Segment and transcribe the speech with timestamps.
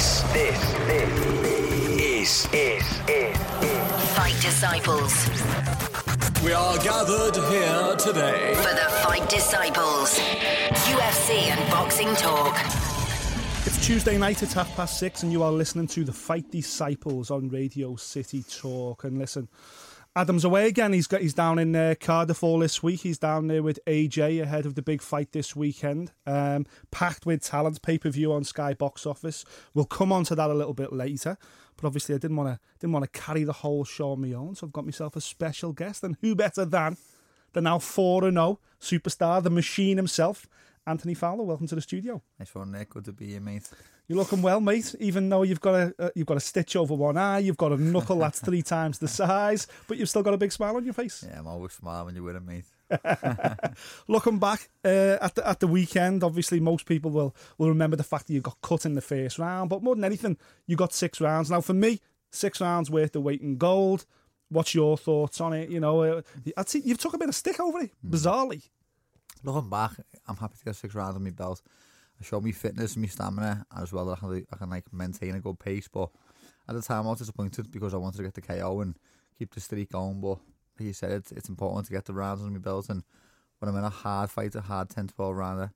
[0.00, 1.12] This, this, this
[2.00, 3.36] is, is, is, is.
[4.16, 5.28] Fight Disciples.
[6.42, 8.54] We are gathered here today.
[8.54, 10.18] For the Fight Disciples.
[10.88, 12.56] UFC and boxing talk.
[13.66, 17.30] It's Tuesday night, it's half past six, and you are listening to the Fight Disciples
[17.30, 19.04] on Radio City Talk.
[19.04, 19.48] And listen,
[20.16, 20.92] Adam's away again.
[20.92, 23.00] He's got he's down in uh, Cardiff all this week.
[23.02, 26.10] He's down there with AJ ahead of the big fight this weekend.
[26.26, 29.44] Um, packed with talent, pay per view on Sky Box Office.
[29.72, 31.38] We'll come on to that a little bit later.
[31.76, 34.32] But obviously, I didn't want to didn't want to carry the whole show on my
[34.32, 36.02] own, so I've got myself a special guest.
[36.02, 36.96] And who better than
[37.52, 40.48] the now four and zero superstar, the machine himself,
[40.86, 41.44] Anthony Fowler.
[41.44, 42.22] Welcome to the studio.
[42.38, 42.90] Nice one, Nick.
[42.90, 43.68] Good to be here, mate.
[44.08, 44.94] You're looking well, mate.
[44.98, 47.72] Even though you've got a uh, you've got a stitch over one eye, you've got
[47.72, 50.84] a knuckle that's three times the size, but you've still got a big smile on
[50.84, 51.24] your face.
[51.28, 52.64] Yeah, I'm always smiling when you're with him, mate.
[54.08, 58.02] Looking back uh, at the at the weekend, obviously most people will will remember the
[58.02, 60.92] fact that you got cut in the first round, but more than anything, you got
[60.92, 61.50] six rounds.
[61.50, 62.00] Now, for me,
[62.32, 64.06] six rounds worth of weight in gold.
[64.48, 65.70] What's your thoughts on it?
[65.70, 66.22] You know, uh,
[66.56, 68.62] I'd say you've took a bit of stick over it, bizarrely.
[69.42, 69.92] Looking back,
[70.28, 71.62] I'm happy to get six rounds on my belt.
[72.20, 74.10] I showed me fitness and my stamina as well.
[74.10, 76.10] I can, I can like maintain a good pace, but
[76.68, 78.94] at the time I was disappointed because I wanted to get the KO and
[79.38, 80.20] keep the streak going.
[80.20, 80.38] But
[80.78, 82.90] like you said, it's, it's important to get the rounds on my belt.
[82.90, 83.02] And
[83.58, 85.72] when I'm in a hard fight, a hard 10 12 rounder,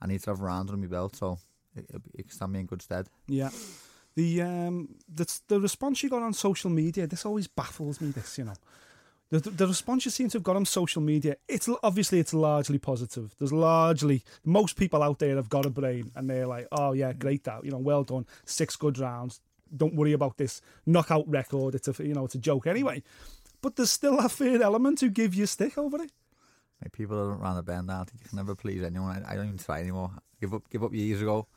[0.00, 1.16] I need to have rounds on my belt.
[1.16, 1.38] So
[1.74, 3.08] it, it, it can stand me in good stead.
[3.26, 3.50] Yeah.
[4.14, 8.10] The um the the response you got on social media, this always baffles me.
[8.10, 8.54] This you know,
[9.30, 12.78] the the response you seem to have got on social media, it's obviously it's largely
[12.78, 13.34] positive.
[13.38, 17.12] There's largely most people out there have got a brain and they're like, oh yeah,
[17.12, 19.40] great that you know, well done, six good rounds.
[19.76, 21.74] Don't worry about this knockout record.
[21.74, 23.02] It's a you know it's a joke anyway.
[23.60, 26.12] But there's still a fair element who give you stick over it.
[26.82, 28.10] Like people don't run the bend out.
[28.14, 29.24] You can never please anyone.
[29.24, 30.12] I, I don't even try anymore.
[30.40, 31.48] Give up, give up years ago.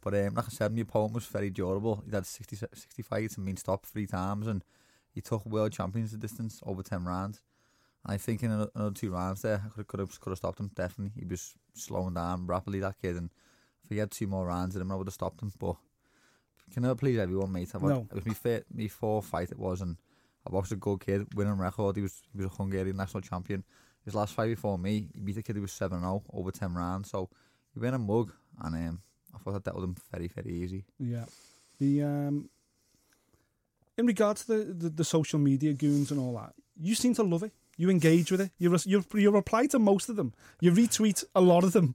[0.00, 2.02] But um, like I said, my opponent was very durable.
[2.08, 4.62] He had 60, 60 fights and been stopped three times, and
[5.14, 7.40] he took world champions the distance over ten rounds.
[8.04, 10.30] And I think in another, another two rounds there, I could have, could have could
[10.30, 10.70] have stopped him.
[10.74, 13.30] Definitely, he was slowing down rapidly that kid, and
[13.84, 15.52] if he had two more rounds in him, I would have stopped him.
[15.58, 15.76] But
[16.72, 17.70] can never please everyone, mate.
[17.74, 18.06] I've, No.
[18.10, 19.96] It was me fit, me four fight it was, and
[20.46, 21.96] I watched a good kid, winning record.
[21.96, 23.64] He was he was a Hungarian national champion.
[24.04, 26.74] His last fight before me, he beat a kid who was seven zero over ten
[26.74, 27.10] rounds.
[27.10, 27.28] So
[27.74, 28.32] he went a mug,
[28.62, 29.02] and um,
[29.34, 30.84] I thought I dealt with him very very easy.
[30.98, 31.24] Yeah.
[31.78, 32.50] The um
[33.98, 37.22] in regards to the, the, the social media goons and all that, you seem to
[37.22, 37.52] love it.
[37.76, 38.52] You engage with it.
[38.58, 40.32] You res- you you reply to most of them.
[40.60, 41.94] You retweet a lot of them.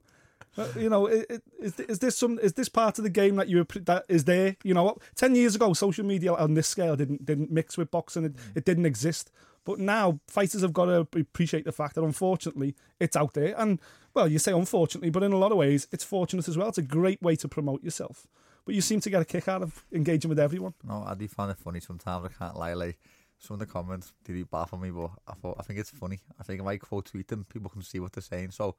[0.76, 4.04] You know, is is this some is this part of the game that you that
[4.08, 4.56] is there?
[4.62, 8.24] You know, ten years ago, social media on this scale didn't didn't mix with boxing.
[8.24, 9.30] It, it didn't exist.
[9.64, 13.54] But now fighters have got to appreciate the fact that unfortunately it's out there.
[13.58, 13.80] And
[14.14, 16.68] well, you say unfortunately, but in a lot of ways it's fortunate as well.
[16.68, 18.26] It's a great way to promote yourself.
[18.64, 20.74] But you seem to get a kick out of engaging with everyone.
[20.82, 22.24] No, I do find it funny sometimes.
[22.24, 22.74] I can't lie.
[22.74, 22.98] Like
[23.38, 26.20] some of the comments did baffle me, but I thought I think it's funny.
[26.40, 28.52] I think if I quote tweet them, people can see what they're saying.
[28.52, 28.76] So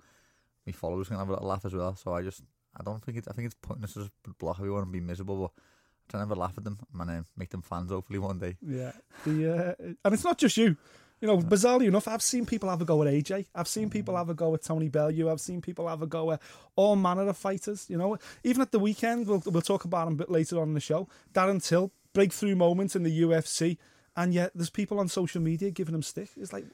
[0.66, 1.95] my followers can have a little laugh as well.
[1.95, 2.41] So I just
[2.75, 5.38] I don't think it's I think it's pointless to just block everyone and be miserable.
[5.41, 8.19] But I try and have a laugh at them and uh, make them fans hopefully
[8.19, 8.57] one day.
[8.62, 8.94] Yeah.
[9.25, 10.78] The uh, and it's not just you.
[11.22, 13.46] You know, bizarrely enough, I've seen people have a go at AJ.
[13.56, 15.31] I've seen people have a go at Tony Bellew.
[15.31, 16.42] I've seen people have a go at
[16.76, 17.86] all manner of fighters.
[17.90, 20.68] You know, even at the weekend, we'll we'll talk about him a bit later on
[20.70, 21.08] in the show.
[21.34, 23.78] Darren Till, breakthrough moment in the UFC,
[24.16, 26.30] and yet there's people on social media giving him stick.
[26.38, 26.66] It's like,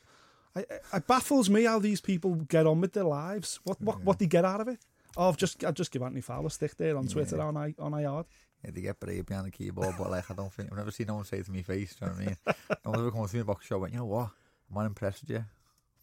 [0.55, 3.59] I, I- it baffles me how these people get on with their lives.
[3.63, 4.79] What what what they get out of it?
[5.17, 7.93] Oh, I've just I've just give Anthony Fowler stick there on Twitter on I on
[7.93, 8.05] I
[8.63, 11.07] Yeah, they get brave behind the keyboard, but like I don't think I've never seen
[11.07, 11.95] no one say it to me face.
[11.95, 12.37] Do you know what I mean?
[12.85, 13.79] no one ever comes to me box show.
[13.79, 14.29] Went, you know what?
[14.69, 15.45] I'm not impressed with you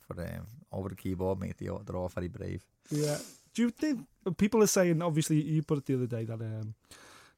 [0.07, 1.57] for um, over the keyboard, mate.
[1.59, 2.65] They, they're all very brave.
[2.91, 3.19] Yeah.
[3.55, 5.03] Do you think people are saying?
[5.03, 6.75] Obviously, you put it the other day that um,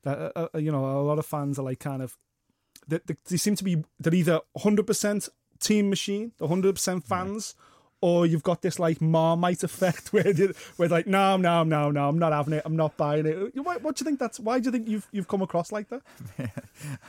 [0.03, 2.17] that uh, uh, you know a lot of fans are like kind of
[2.89, 5.29] that they, they seem to be they're either hundred percent
[5.59, 7.55] team machine, the hundred percent fans,
[8.01, 12.09] or you've got this like marmite effect where they, where like no no no no
[12.09, 13.57] I'm not having it, I'm not buying it.
[13.57, 14.41] Why, what do you think that's?
[14.41, 16.03] Why do you think you've you've come across like that?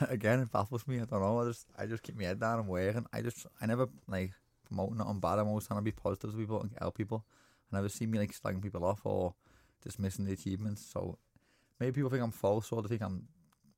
[0.08, 0.96] Again, it baffles me.
[0.96, 1.40] I don't know.
[1.40, 3.06] I just I just keep my head down and working.
[3.12, 4.32] I just I never like
[4.66, 5.38] promoting it on bad.
[5.38, 7.24] I'm always trying to be positive to people and help people.
[7.72, 9.34] I never see me like slagging people off or
[9.82, 10.84] dismissing the achievements.
[10.84, 11.18] So
[11.80, 13.28] maybe people think I'm false or they think I'm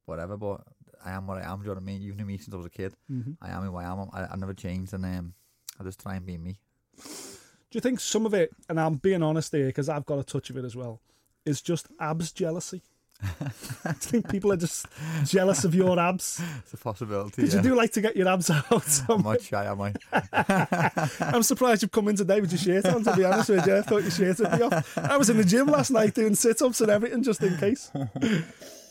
[0.05, 0.63] whatever, but
[1.05, 1.59] I am what I am.
[1.59, 2.03] Do you know what I mean?
[2.03, 2.95] You've known me since I was a kid.
[3.41, 4.09] I am who I am.
[4.13, 5.35] I, I never changed, and um,
[5.79, 6.59] I just try and be me.
[6.97, 10.25] Do you think some of it, and I'm being honest here because I've got a
[10.25, 11.01] touch of it as well,
[11.45, 12.83] is just abs jealousy?
[13.85, 14.87] I think people are just
[15.25, 16.43] jealous of your abs.
[16.59, 17.43] It's a possibility.
[17.43, 17.63] Because yeah.
[17.63, 19.01] you do like to get your abs out.
[19.09, 19.95] I'm not shy, am I?
[21.21, 23.77] I'm surprised you've come in today with your shirt on, to be honest with you.
[23.77, 24.99] I thought your shirt would be off.
[24.99, 27.91] I was in the gym last night doing sit ups and everything just in case.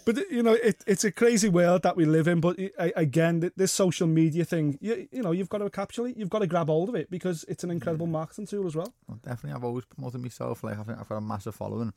[0.05, 2.39] But you know, it, it's a crazy world that we live in.
[2.39, 6.39] But again, this social media thing, you, you know, you've got to encapsulate, you've got
[6.39, 8.93] to grab hold of it because it's an incredible marketing tool as well.
[9.07, 10.63] Well, definitely, I've always promoted myself.
[10.63, 11.93] Like I think I've got a massive following.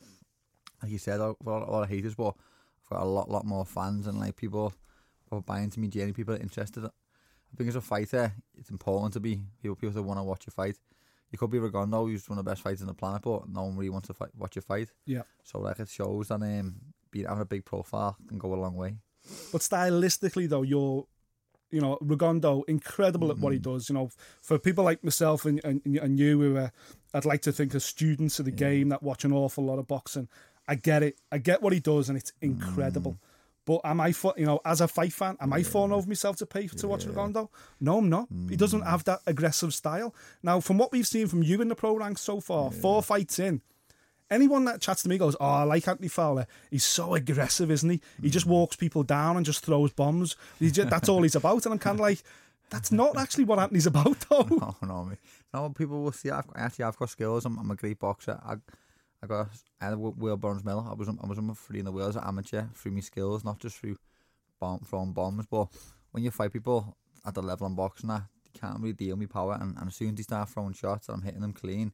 [0.82, 2.34] Like you said, I've got a lot of haters, but
[2.84, 4.72] I've got a lot, lot more fans and like people
[5.32, 6.12] are buying into me journey.
[6.12, 6.84] People are interested.
[6.84, 9.76] I think as a fighter, it's important to be people.
[9.76, 10.76] People that want to watch you fight.
[11.30, 13.64] You could be Rigondeaux, who's one of the best fighters on the planet, but no
[13.64, 14.90] one really wants to fight, watch you fight.
[15.06, 15.22] Yeah.
[15.42, 16.76] So like it shows that um,
[17.16, 18.96] being having a big profile can go a long way.
[19.52, 21.06] But stylistically, though, you're,
[21.70, 23.72] you know, Rigondeaux, incredible at what he mm-hmm.
[23.72, 23.88] does.
[23.88, 24.10] You know,
[24.42, 26.72] for people like myself and and, and you, who are,
[27.12, 29.88] I'd like to think, are students of the game that watch an awful lot of
[29.88, 30.28] boxing.
[30.68, 31.18] I get it.
[31.30, 32.48] I get what he does, and it's mm.
[32.50, 33.18] incredible.
[33.64, 36.46] But am I, you know, as a fight fan, am I falling over myself to
[36.46, 37.48] pay for, to watch Rigondeaux?
[37.80, 38.28] No, I'm not.
[38.48, 38.86] He doesn't mm.
[38.86, 40.14] have that aggressive style.
[40.40, 43.40] Now, from what we've seen from you in the pro ranks so far, four fights
[43.40, 43.62] in,
[44.30, 46.46] anyone that chats to me goes, "Oh, I like Anthony Fowler.
[46.70, 48.00] He's so aggressive, isn't he?
[48.22, 48.50] He just mm.
[48.50, 50.36] walks people down and just throws bombs.
[50.58, 52.22] He just, that's all he's about." And I'm kind of like,
[52.70, 55.16] "That's not actually what Anthony's about, though." No, me.
[55.52, 56.30] No, people will see.
[56.30, 57.44] I've, actually, I've got skills.
[57.44, 58.40] I'm, I'm a great boxer.
[58.44, 58.56] I,
[59.22, 59.48] I got
[59.80, 60.86] I had a Worlds bronze medal.
[60.88, 63.58] I was I was three in the world as an amateur through my skills, not
[63.58, 63.96] just through
[64.60, 65.46] bomb throwing bombs.
[65.46, 65.68] But
[66.12, 69.28] when you fight people at the level I'm boxing at, they can't really deal with
[69.28, 69.58] my power.
[69.60, 71.92] And, and as soon as they start throwing shots, and I'm hitting them clean.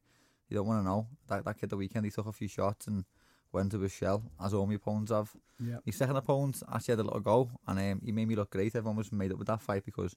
[0.53, 2.85] You don't want to know that that kid the weekend he took a few shots
[2.85, 3.05] and
[3.51, 5.31] went to a shell, as all my opponents have.
[5.59, 5.77] Yeah.
[5.83, 8.75] His second opponent actually had a little go, and um, he made me look great.
[8.75, 10.15] Everyone was made up with that fight because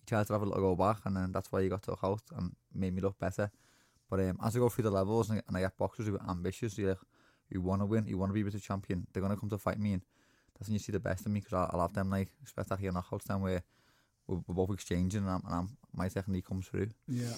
[0.00, 2.00] he tried to have a little go back, and then that's why he got took
[2.02, 3.48] out and made me look better.
[4.10, 6.30] But um, as I go through the levels and, and I get boxers who are
[6.30, 6.92] ambitious, who,
[7.52, 9.50] who want to win, who want to be with the champion, they're going to come
[9.50, 10.02] to fight me, and
[10.58, 12.92] that's when you see the best of me because I'll, I'll have them like spectacular
[12.92, 13.62] knockouts then where
[14.26, 16.88] we're, we're both exchanging and, I'm, and I'm, my technique comes through.
[17.06, 17.34] Yeah.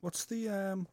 [0.00, 0.86] What's the um?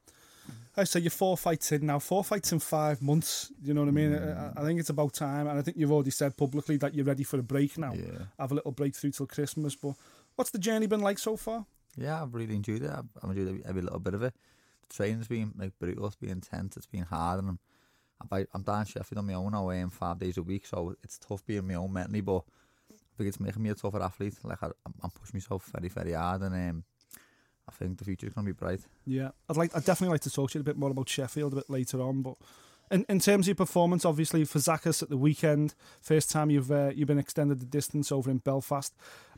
[0.76, 1.98] I say you're four fights in now.
[1.98, 3.52] Four fights in five months.
[3.64, 4.14] You know what I mean?
[4.14, 7.06] I, I think it's about time, and I think you've already said publicly that you're
[7.06, 7.94] ready for a break now.
[7.94, 8.26] Yeah.
[8.40, 9.76] Have a little break through till Christmas.
[9.76, 9.96] But
[10.36, 11.66] what's the journey been like so far?
[11.98, 12.92] Yeah, I've really enjoyed it.
[12.92, 14.36] I've, I've enjoyed every, little bit of it.
[14.88, 16.06] The training's been like brutal.
[16.06, 16.78] It's been intense.
[16.78, 17.60] It's been hard, and I'm
[18.22, 20.66] I'm, I'm down Sheffield on my own now, um, five days a week.
[20.66, 22.44] So it's tough being my own mentally, but
[22.90, 24.36] I think it's making me a tougher athlete.
[24.44, 26.84] Like I, I'm, I'm pushing myself very, very hard, and um,
[27.68, 28.82] I think the future is gonna be bright.
[29.06, 29.76] Yeah, I'd like.
[29.76, 32.02] I'd definitely like to talk to you a bit more about Sheffield a bit later
[32.02, 32.22] on.
[32.22, 32.36] But
[32.92, 36.72] in, in terms of your performance, obviously for Zachas at the weekend, first time you've
[36.72, 38.96] uh, you've been extended the distance over in Belfast.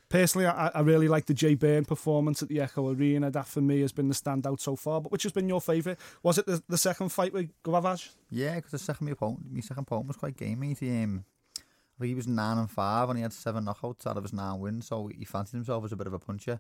[0.10, 3.30] Personally, I, I really like the Jay Byrne performance at the Echo Arena.
[3.30, 5.02] That for me has been the standout so far.
[5.02, 6.00] But which has been your favourite?
[6.24, 8.10] Was it the, the second fight with Glavage?
[8.32, 10.76] Yeah, because the second my opponent, my second opponent was quite gamey.
[10.80, 11.26] He, um,
[11.56, 14.34] I think he was nine and five, and he had seven knockouts out of his
[14.34, 14.88] nine wins.
[14.88, 16.60] So he fancied himself as a bit of a puncher,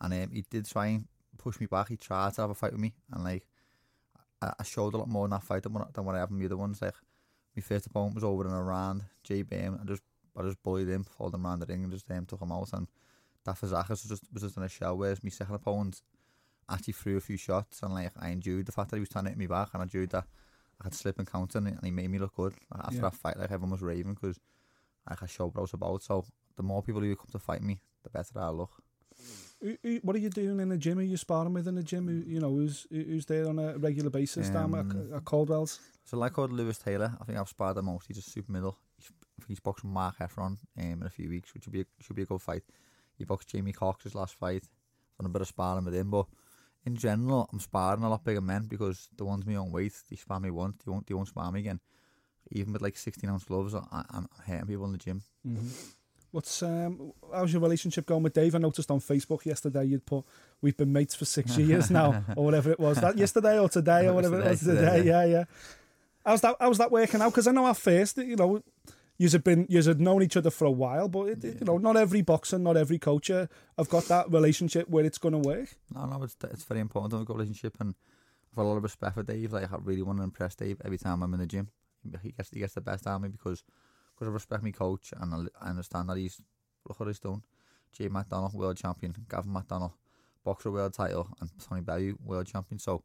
[0.00, 1.06] and um, he did try and
[1.38, 1.88] push me back.
[1.88, 3.46] He tried to have a fight with me, and like
[4.42, 6.30] I, I showed a lot more in that fight than what, than what I have
[6.30, 6.80] in the other ones.
[6.82, 6.94] Like
[7.56, 9.78] my first opponent was over in a round, Byrne.
[9.80, 10.02] I just
[10.36, 12.72] I just bullied him, followed him around the ring, and just um, took him out.
[12.72, 12.88] And
[13.44, 14.96] that for Zachas was just was just in a shell.
[14.96, 16.02] Whereas my second opponent
[16.68, 19.24] actually threw a few shots, and like I enjoyed the fact that he was trying
[19.24, 20.24] to hit me back, and I enjoyed that
[20.80, 23.02] I could slip and counter, and, and he made me look good after Yeah.
[23.02, 23.36] that fight.
[23.36, 24.38] Like everyone was raving because
[25.08, 26.02] like I showed what I was about.
[26.02, 26.24] So
[26.56, 28.70] the more people who come to fight me, the better I look.
[29.60, 30.98] Who- who- What are you doing in the gym?
[30.98, 32.06] Are you sparring with in the gym?
[32.08, 35.80] Who, you know, who's who's there on a regular basis down Um, at, at Coldwell's?
[36.04, 38.06] So like called Lewis Taylor, I think I've sparred the most.
[38.08, 38.78] He's a super middle.
[38.96, 39.10] He's,
[39.46, 42.22] he's boxing Mark Heffron um, in a few weeks, which should be a, should be
[42.22, 42.62] a good fight.
[43.18, 44.64] He boxed Jamie Cox's last fight.
[45.18, 46.26] Done a bit of sparring with him, but
[46.86, 50.16] in general, I'm sparring a lot bigger men because the ones my own weight, they
[50.16, 51.80] spar me once, they won't they won't spar me again.
[52.52, 55.22] Even with like 16 ounce gloves, I, I'm hitting people in the gym.
[56.32, 57.12] What's um?
[57.32, 58.54] How's your relationship going with Dave?
[58.54, 60.24] I noticed on Facebook yesterday you'd put
[60.62, 63.00] we've been mates for six years now, or whatever it was.
[63.00, 64.98] That yesterday or today or whatever it was today.
[64.98, 65.44] today, Yeah, yeah.
[66.24, 66.56] How's that?
[66.60, 67.30] How's that working out?
[67.32, 68.62] Because I know at first, you know,
[69.18, 71.78] you've had been you've known each other for a while, but it, it- you know,
[71.78, 75.76] not every boxer, not every coacher have got that relationship where it's going to work.
[75.92, 77.94] No, no, it's it's very important to have a good relationship, and
[78.52, 79.52] I've got a lot of respect for Dave.
[79.52, 81.68] Like I really want to impress Dave every time I'm in the gym.
[82.22, 83.64] He gets he gets the best out of me because
[84.20, 86.40] because I respect my coach and I, I understand that he's
[86.86, 87.42] look what he's done.
[87.92, 89.92] Jay McDonnell, world champion, Gavin McDonnell,
[90.44, 92.78] boxer world title, and Tony Bellew, world champion.
[92.78, 93.02] So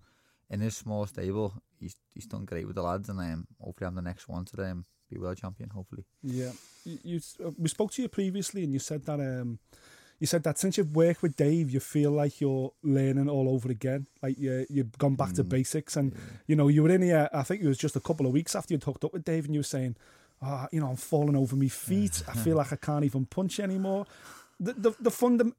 [0.50, 3.96] in this small stable, he's he's done great with the lads, and um, hopefully I'm
[3.96, 5.70] the next one to um, be world champion.
[5.70, 6.04] Hopefully.
[6.22, 6.52] Yeah,
[6.84, 9.60] you, you uh, we spoke to you previously, and you said that um,
[10.20, 13.72] you said that since you've worked with Dave, you feel like you're learning all over
[13.72, 14.06] again.
[14.22, 16.14] Like you you've gone back to basics, and
[16.46, 17.30] you know you were in here.
[17.34, 19.46] I think it was just a couple of weeks after you'd hooked up with Dave,
[19.46, 19.96] and you were saying,
[20.46, 22.16] "Ah, you know, I'm falling over my feet.
[22.28, 24.06] I feel like I can't even punch anymore."
[24.60, 25.56] The the the fundam-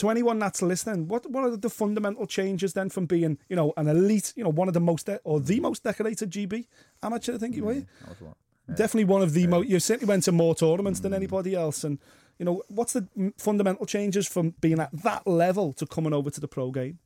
[0.00, 3.72] to anyone that's listening, what what are the fundamental changes then from being, you know,
[3.76, 6.66] an elite, you know, one of the most de- or the most decorated GB
[7.02, 7.34] amateur?
[7.34, 7.74] I think you were.
[7.74, 8.36] That was what.
[8.76, 9.68] Definitely one of the most.
[9.68, 11.98] You certainly went to more tournaments than anybody else, and
[12.38, 13.06] you know what's the
[13.38, 16.98] fundamental changes from being at that level to coming over to the pro game?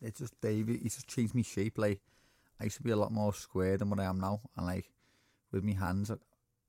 [0.00, 0.80] It's just David.
[0.82, 1.78] He's just changed me shape.
[1.78, 2.00] Like
[2.60, 4.90] I used to be a lot more square than what I am now, and like
[5.50, 6.10] with my hands,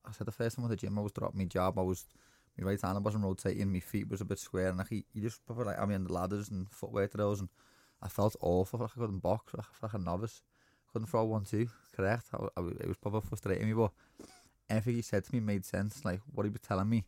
[0.06, 1.78] I, I said the first time at the gym, I was dropping my jab.
[1.78, 2.06] I was
[2.58, 3.72] my right hand wasn't rotating.
[3.72, 6.14] My feet was a bit square, and like he just probably like I mean the
[6.14, 7.50] ladders and footwork drills, and
[8.02, 8.80] I felt awful.
[8.80, 9.54] Like I couldn't box.
[9.54, 10.42] Like, like a novice.
[10.92, 11.68] Couldn't throw one two.
[11.96, 12.26] Correct.
[12.34, 13.92] I, I, it was probably frustrating me, but
[14.70, 16.06] everything he said to me made sense.
[16.06, 17.06] Like what he was telling me,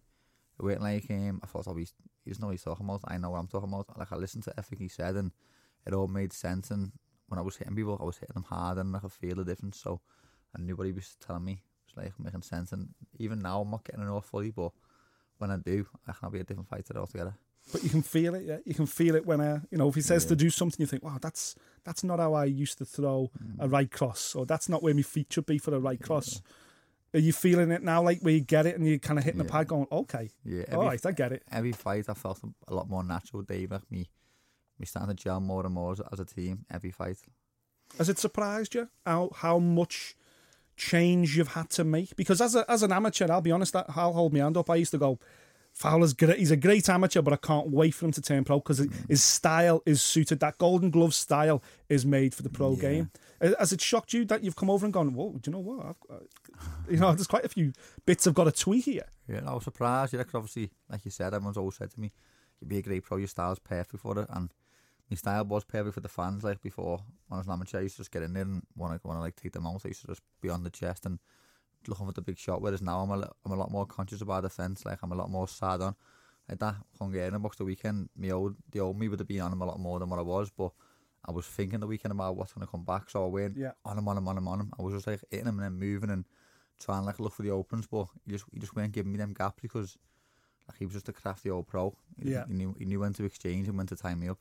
[0.59, 3.01] it weren't like um, I thought, oh, he's, he doesn't know what he's talking about.
[3.07, 3.97] I know what I'm talking about.
[3.97, 5.31] Like I listened to everything he said, and
[5.85, 6.71] it all made sense.
[6.71, 6.91] And
[7.27, 9.45] when I was hitting people, I was hitting them hard, and I could feel the
[9.45, 9.79] difference.
[9.79, 10.01] So
[10.57, 11.61] I knew what he was telling me
[11.97, 12.71] like making sense.
[12.71, 14.71] And even now, I'm not getting it all fully, but
[15.37, 17.35] when I do, I can be a different fighter altogether.
[17.71, 18.57] But you can feel it, yeah.
[18.63, 20.29] You can feel it when uh, you know if he says Yeah.
[20.29, 23.67] to do something, you think, "Wow, that's that's not how I used to throw a
[23.67, 26.41] right cross, or that's not where my feet should be for a right cross."
[27.13, 29.37] Are you feeling it now, like where you get it and you're kind of hitting
[29.39, 32.39] the pad, going, "Okay, Yeah, all every, right, I get it." every fight I felt
[32.67, 33.71] a lot more natural, Dave.
[33.71, 34.09] Like me,
[34.77, 36.65] me starting to gel more and more as, as a team.
[36.69, 37.17] Every fight,
[37.97, 40.15] Has it surprised you how how much
[40.75, 42.15] change you've had to make?
[42.15, 44.70] Because as a as an amateur, I'll be honest, I'll hold my hand up.
[44.70, 45.20] I used to go,
[45.74, 46.39] Fowler's great.
[46.39, 49.10] He's a great amateur, but I can't wait for him to turn pro because mm.
[49.10, 50.39] his style is suited.
[50.39, 52.82] That Golden Glove style is made for the pro Yeah.
[52.82, 53.12] game.
[53.60, 55.86] Has it shocked you that you've come over and gone, whoa, do you know what?
[55.86, 55.96] I've,
[56.89, 57.74] you know, there's quite a few
[58.05, 59.03] bits I've got to tweak here.
[59.27, 60.13] yeah, I was surprised.
[60.13, 62.13] Yeah, 'cause obviously, like you said, everyone's always said to me,
[62.62, 63.17] "You'd be a great pro.
[63.17, 64.50] Your style's perfect for it." And
[65.09, 66.43] my style was perfect for the fans.
[66.43, 68.63] Like before, when I was an amateur, I used to just get in there and
[68.75, 69.81] want to want to like take them out.
[69.85, 71.19] I used to just be on the chest and
[71.88, 72.62] looking for the big shot.
[72.62, 74.85] Whereas now I'm a, I'm a lot more conscious about the defence.
[74.85, 75.95] Like I'm a lot more sad on.
[76.50, 79.51] Like that Hungarian box the weekend, me old the old me would have been on
[79.53, 80.71] him a lot more than what I was, but
[81.27, 83.71] I was thinking the weekend about what's gonna come back, so I went Yeah.
[83.83, 84.74] on him, on him, on him, on him.
[84.77, 86.24] I was just like hitting him and then moving and
[86.79, 89.33] trying like look for the opens, but he just he just weren't giving me them
[89.33, 89.97] gaps because
[90.67, 91.95] like he was just a crafty old pro.
[92.21, 92.45] He, Yeah.
[92.47, 94.38] he knew he knew when to exchange and when to tie me up.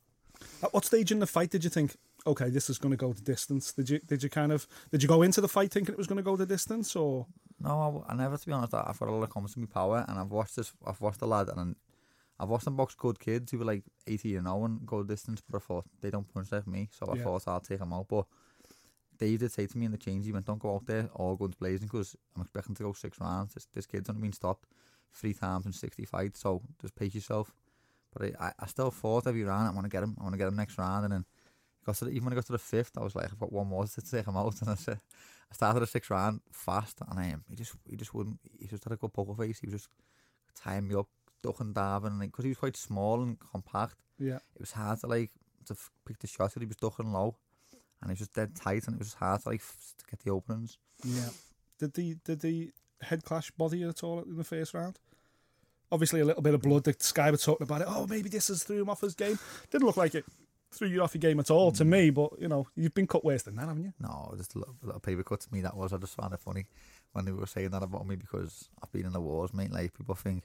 [0.63, 3.13] At what stage in the fight did you think, okay, this is going to go
[3.13, 3.71] the distance?
[3.73, 6.07] Did you did you kind of did you go into the fight thinking it was
[6.07, 7.27] going to go the distance, or
[7.59, 9.61] No, I, I never, to be honest, I- I've got a lot of confidence in
[9.63, 10.71] my power, and I've watched this.
[10.85, 11.75] I've watched a lad, and
[12.39, 15.41] I've watched them box good kids who were like 18 and 0 and go distance,
[15.47, 17.23] but I thought they don't punch like me, so I Yeah.
[17.23, 18.07] thought I'll take them out.
[18.09, 18.25] But
[19.17, 21.37] Dave did say to me in the change, he went, "Don't go out there all
[21.37, 23.53] guns blazing, because I'm expecting to go six rounds.
[23.53, 24.67] This, this kid's only been stopped
[25.13, 27.53] three times in 60 fights, so just pace yourself."
[28.15, 29.67] But I, I, still fought every round.
[29.67, 30.15] I want to get him.
[30.19, 31.25] I want to get him next round, and then
[31.85, 33.51] got to the, even when I got to the fifth, I was like, I've got
[33.51, 34.99] one more to take him out, and I said.
[35.51, 38.39] I started the sixth round fast, and um, he just he just wouldn't.
[38.59, 39.59] He just had a good poker face.
[39.59, 39.89] He was just
[40.55, 41.07] tying me up,
[41.43, 43.95] ducking, diving, because he was quite small and compact.
[44.17, 45.31] yeah, It was hard to like
[45.67, 46.55] to pick the shots.
[46.55, 47.35] He was ducking low,
[48.01, 50.19] and he was just dead tight, and it was just hard to like to get
[50.21, 50.77] the openings.
[51.03, 51.29] yeah?
[51.79, 54.97] Did the did the head clash bother you at all in the first round?
[55.95, 56.83] Obviously, a little bit of blood.
[56.83, 57.87] The Sky were talking about it.
[57.89, 59.39] Oh, maybe this has threw him off his game.
[59.71, 60.25] Didn't look like it
[60.75, 62.09] threw you off your game at all to me.
[62.09, 63.93] But you know, you've been cut worse than that, haven't you?
[63.99, 65.61] No, just a little, a little paper cut to me.
[65.61, 65.93] That was.
[65.93, 66.65] I just found it funny
[67.13, 69.71] when they were saying that about me because I've been in the wars, mate.
[69.71, 70.43] Like people think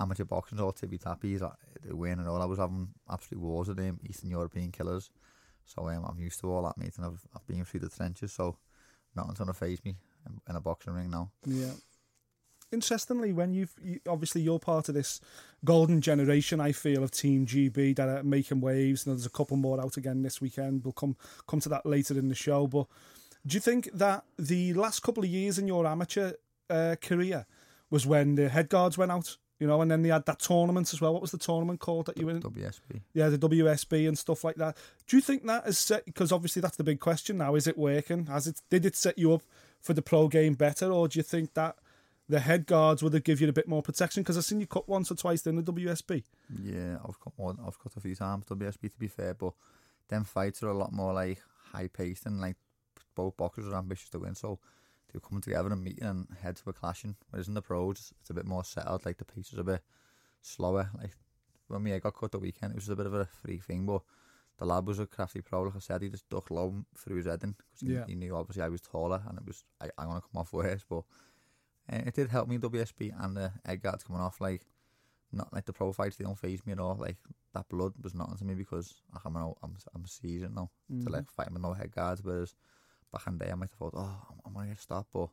[0.00, 1.52] amateur boxing's all tippy tappy, like
[1.84, 2.42] they win and all.
[2.42, 5.10] I was having absolute wars with them Eastern European killers,
[5.64, 6.94] so um, I'm used to all that, mate.
[6.96, 8.56] And I've I've been through the trenches, so
[9.14, 9.96] nothing's gonna phase me
[10.26, 11.30] in, in a boxing ring now.
[11.46, 11.72] Yeah.
[12.72, 15.20] Interestingly, when you've you, obviously you're part of this
[15.64, 19.06] golden generation, I feel of Team GB that are making waves.
[19.06, 20.84] And there's a couple more out again this weekend.
[20.84, 22.66] We'll come come to that later in the show.
[22.66, 22.86] But
[23.46, 26.32] do you think that the last couple of years in your amateur
[26.70, 27.46] uh, career
[27.90, 29.36] was when the head guards went out?
[29.60, 31.12] You know, and then they had that tournament as well.
[31.12, 32.42] What was the tournament called that you were in?
[32.42, 33.02] WSB.
[33.14, 34.76] Yeah, the WSB and stuff like that.
[35.06, 36.04] Do you think that is set?
[36.04, 37.54] Because obviously that's the big question now.
[37.54, 38.26] Is it working?
[38.26, 38.60] Has it?
[38.70, 39.42] Did it set you up
[39.80, 41.76] for the pro game better, or do you think that
[42.32, 44.22] the head guards would have give you a bit more protection?
[44.22, 46.22] Because I've seen you cut once or twice in the WSB.
[46.62, 47.58] Yeah, I've got one.
[47.60, 49.52] I've got a few times WSB to be fair, but
[50.08, 51.40] them fights are a lot more like
[51.72, 52.56] high paced and like
[53.14, 54.58] both boxers are ambitious to win, so
[55.12, 57.16] they're coming together and meeting and heads were clashing.
[57.30, 59.04] Whereas in the pros, it's a bit more settled.
[59.04, 59.82] Like the pace is a bit
[60.40, 60.90] slower.
[60.98, 61.12] Like
[61.68, 63.58] when me I uh, got cut the weekend, it was a bit of a free
[63.58, 64.00] thing, but
[64.58, 65.62] the lad was a crafty pro.
[65.64, 68.04] Like I said, he just ducked low through his head in because he, Yeah.
[68.06, 70.84] he knew obviously I was taller and it was I, I'm gonna come off worse,
[70.88, 71.02] but.
[71.90, 74.62] Uh, it did help me WSB and the egg guards coming off like
[75.32, 77.16] not like the pro fights they don't phase me at all like
[77.54, 80.70] that blood was nothing to me because like, I'm, an, I'm I'm seasoned now
[81.04, 82.54] to like fight with no head guards whereas
[83.12, 85.28] back in the day I might have thought oh I'm, I'm gonna get stopped but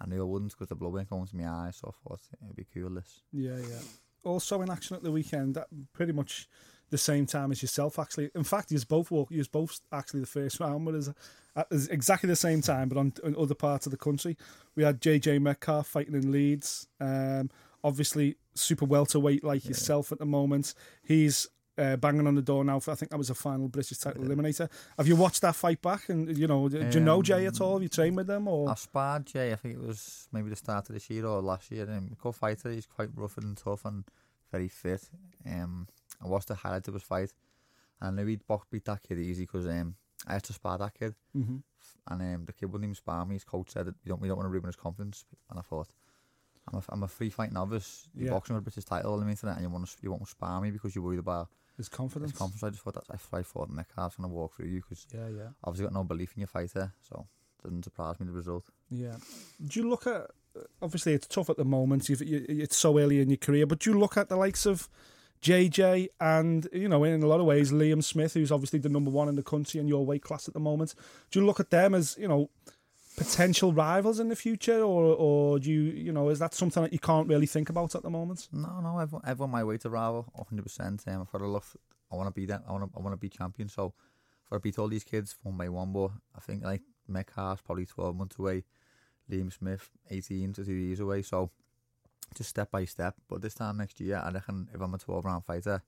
[0.00, 2.20] I knew I wouldn't because the blood went going to my eyes so I thought
[2.42, 3.80] it'd be cool this Yeah, yeah.
[4.24, 5.54] also in action at the weekend.
[5.56, 6.48] that pretty much
[6.90, 8.30] the same time as yourself, actually.
[8.34, 9.30] In fact, you both walk.
[9.30, 13.36] You both actually the first round, but is exactly the same time, but on, on
[13.36, 14.36] other parts of the country.
[14.76, 16.86] We had JJ Metcalf fighting in Leeds.
[17.00, 17.50] Um,
[17.82, 20.74] obviously, super welterweight like yourself at the moment.
[21.02, 22.80] He's uh, banging on the door now.
[22.80, 24.68] For, I think that was a final British title eliminator.
[24.96, 26.08] Have you watched that fight back?
[26.08, 27.74] And you know, do you know Jay at all?
[27.74, 28.70] Have you trained with them or?
[28.70, 31.70] I sparred Jay, I think it was maybe the start of this year or last
[31.70, 31.88] year.
[31.90, 34.04] Um, good fighter, he's quite rough and tough and
[34.50, 35.08] very fit.
[35.46, 35.86] Um,
[36.22, 37.32] I watched the highlight of his fight
[38.00, 39.94] and I knew he'd box beat that kid easy because um,
[40.26, 41.14] I had to spar that kid.
[41.36, 41.56] Mm-hmm.
[42.10, 43.34] And um, the kid wouldn't even spar me.
[43.34, 45.24] His coach said that we don't, we don't want to ruin his confidence.
[45.50, 45.88] And I thought,
[46.72, 48.08] I'm a, I'm a free fight novice.
[48.14, 48.32] You're Yeah.
[48.32, 50.94] boxing with a British title eliminator and you want to you won't spar me because
[50.94, 52.32] you're worried about His confidence.
[52.32, 52.62] his confidence.
[52.64, 55.48] I just thought that's I thought Metcalf's going to walk through you because yeah, yeah,
[55.64, 56.92] obviously got no belief in your fighter.
[57.08, 57.26] So
[57.60, 58.64] it doesn't surprise me the result.
[58.90, 59.16] yeah.
[59.64, 60.30] Do you look at?
[60.82, 62.08] Obviously, it's tough at the moment.
[62.08, 64.66] You've, you, it's so early in your career, but do you look at the likes
[64.66, 64.88] of
[65.42, 69.10] JJ and you know, in a lot of ways, Liam Smith, who's obviously the number
[69.10, 70.94] one in the country in your weight class at the moment.
[71.30, 72.50] Do you look at them as you know?
[73.16, 76.92] Potential rivals in the future, or or do you you know is that something that
[76.92, 78.48] you can't really think about at the moment?
[78.52, 81.08] No, no, everyone, everyone my way to rival, 100%.
[81.08, 81.76] Um, I've got a love,
[82.12, 83.68] I want to be that, I want to, I want to be champion.
[83.68, 83.92] So,
[84.46, 87.86] if I beat all these kids one by one, but I think like Metcalf's probably
[87.86, 88.62] 12 months away,
[89.28, 91.22] Liam Smith 18 to two years away.
[91.22, 91.50] So,
[92.34, 93.14] just step by step.
[93.28, 95.82] But this time next year, I reckon if I'm a 12 round fighter,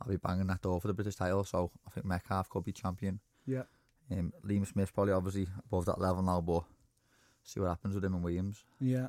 [0.00, 1.44] I'll be banging that door for the British title.
[1.44, 3.20] So, I think Metcalf could be champion.
[3.46, 3.64] Yeah.
[4.10, 6.64] Um, Liam Smith's probably obviously above that level now, but
[7.42, 8.64] see what happens with him and Williams.
[8.80, 9.08] Yeah.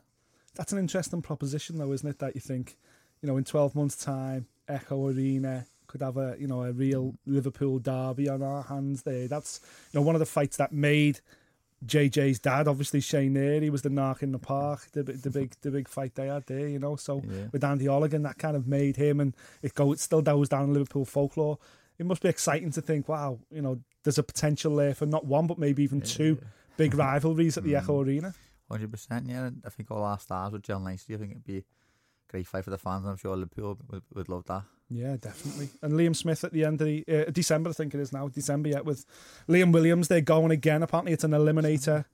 [0.55, 2.19] That's an interesting proposition though, isn't it?
[2.19, 2.77] That you think,
[3.21, 7.15] you know, in twelve months' time, Echo Arena could have a you know, a real
[7.25, 9.27] Liverpool derby on our hands there.
[9.27, 9.61] That's
[9.91, 11.19] you know, one of the fights that made
[11.85, 15.55] JJ's dad, obviously Shea there, he was the narc in the park, the the big
[15.61, 16.95] the big fight they had there, you know.
[16.95, 17.47] So Yeah.
[17.51, 20.65] with Andy Holligan, that kind of made him and it go it still goes down
[20.65, 21.57] in Liverpool folklore.
[21.97, 25.25] It must be exciting to think, wow, you know, there's a potential there for not
[25.25, 26.37] one but maybe even two
[26.77, 28.07] big rivalries at the Echo mm.
[28.07, 28.33] Arena.
[28.69, 29.49] Hundred percent, yeah.
[29.65, 31.15] I think all our stars with John Nicely.
[31.15, 31.63] I think it'd be
[32.29, 33.05] great fight for the fans.
[33.05, 34.63] I'm sure Liverpool would, would love that.
[34.89, 35.69] Yeah, definitely.
[35.81, 38.27] And Liam Smith at the end of the uh, December, I think it is now
[38.27, 38.69] December.
[38.69, 39.05] yet with
[39.47, 40.81] Liam Williams, they're going again.
[40.81, 42.05] Apparently, it's an eliminator.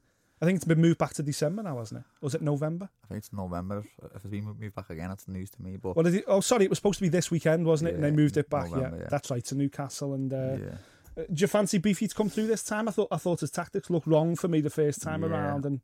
[0.42, 2.06] I think it's been moved back to December now, hasn't it?
[2.20, 2.90] Was it November?
[3.06, 3.86] I think it's November.
[4.04, 5.78] If it's been moved back again, that's news to me.
[5.78, 6.26] But it?
[6.28, 7.96] Oh, sorry, it was supposed to be this weekend, wasn't it?
[7.96, 8.70] and they moved it back.
[8.70, 9.04] November, yeah.
[9.04, 9.10] yeah.
[9.10, 10.14] that's right to Newcastle.
[10.14, 12.90] And uh, yeah, uh, do you fancy Beefy to come through this time?
[12.90, 15.30] I thought I thought his tactics looked wrong for me the first time Yeah.
[15.30, 15.80] around, and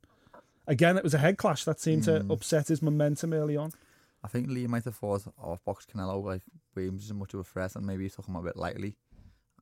[0.68, 2.32] again it was a head clash that seemed to Mm.
[2.34, 3.72] upset his momentum early on.
[4.24, 6.44] I think Lee might have thought off box Canelo like
[6.76, 8.96] Williams isn't much of a threat, and maybe he took him a bit lightly.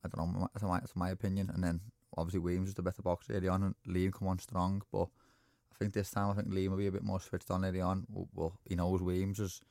[0.04, 0.50] I don't know.
[0.54, 1.50] That's my, that's my opinion.
[1.54, 1.82] And then
[2.18, 4.82] obviously Williams is the better boxer early on, and Liam come on strong.
[4.92, 5.08] But
[5.72, 7.82] I think this time I think Liam will be a bit more switched on early
[7.82, 8.06] on.
[8.10, 9.62] Well, well he knows Williams is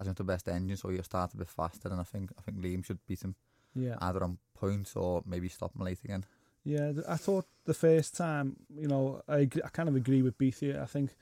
[0.00, 1.88] I think the best engine, so he'll start a bit faster.
[1.88, 3.34] And I think I think Liam should beat him
[3.74, 6.24] Yeah, either on points or maybe stop him late again.
[6.64, 10.76] Yeah, I thought the first time, you know, I, I kind of agree with Beatty.
[10.76, 11.16] I think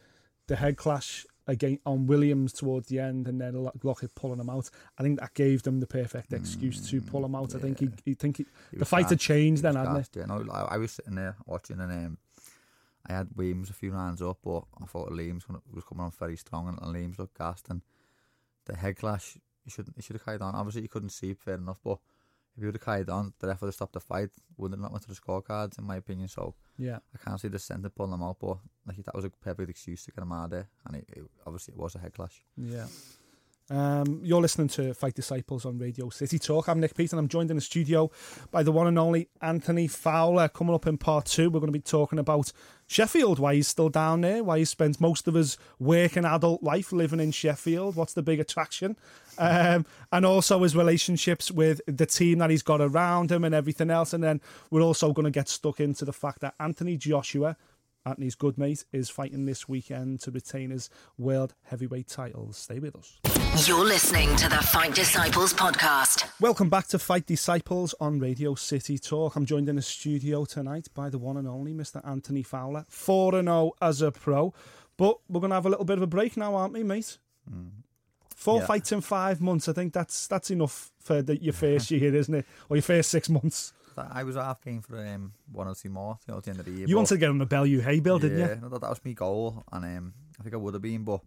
[0.48, 4.50] the head clash again on Williams towards the end, and then Lo- Lockett pulling him
[4.50, 4.70] out.
[4.98, 7.54] I think that gave them the perfect excuse to pull him out.
[7.54, 10.08] I think he, he think he, He the fight had changed He then, hadn't it?
[10.14, 12.18] Yeah, no, I, I was sitting there watching and um,
[13.08, 16.10] I had Williams a few rounds up, but I thought Liam's gonna, was coming on
[16.10, 17.82] very strong and, and Liam's looked gassed and
[18.66, 20.54] the head clash, he should he should have carried on.
[20.54, 21.98] Obviously, he couldn't see fair enough, but
[22.56, 24.30] if he would have carried on, the ref would have stopped the fight.
[24.56, 26.28] Wouldn't have not went to the scorecards, in my opinion.
[26.28, 29.30] So Yeah, I can't see the centre pulling him out, but like that was a
[29.30, 30.68] perfect excuse to get him out there.
[30.86, 32.42] And it, it, obviously, it was a head clash.
[32.56, 32.86] yeah.
[33.68, 36.68] Um, you're listening to Fight Disciples on Radio City Talk.
[36.68, 38.12] I'm Nick Peet, and I'm joined in the studio
[38.52, 40.48] by the one and only Anthony Fowler.
[40.48, 42.52] Coming up in part two, we're going to be talking about
[42.86, 46.92] Sheffield, why he's still down there, why he spends most of his working adult life
[46.92, 48.96] living in Sheffield, what's the big attraction,
[49.36, 53.90] um, and also his relationships with the team that he's got around him and everything
[53.90, 54.12] else.
[54.12, 57.56] And then we're also going to get stuck into the fact that Anthony Joshua,
[58.06, 60.88] Anthony's good mate, is fighting this weekend to retain his
[61.18, 62.56] world heavyweight titles.
[62.56, 63.18] Stay with us.
[63.66, 66.30] You're listening to the Fight Disciples podcast.
[66.40, 69.34] Welcome back to Fight Disciples on Radio City Talk.
[69.34, 72.00] I'm joined in the studio tonight by the one and only Mr.
[72.08, 74.54] Anthony Fowler, 4 0 as a pro.
[74.96, 77.18] But we're going to have a little bit of a break now, aren't we, mate?
[77.52, 77.70] Mm.
[78.36, 78.66] Four Yeah.
[78.66, 79.68] fights in five months.
[79.68, 82.46] I think that's that's enough for the, your first year, isn't it?
[82.68, 83.72] Or your first six months.
[83.98, 86.60] I was half game for um, one or two more, you know, at the end
[86.60, 86.86] of the year.
[86.86, 88.60] You wanted to get on the Bellew Haye bill, didn't yeah, you?
[88.62, 91.20] no, that, that was my goal, and um, I think I would have been, but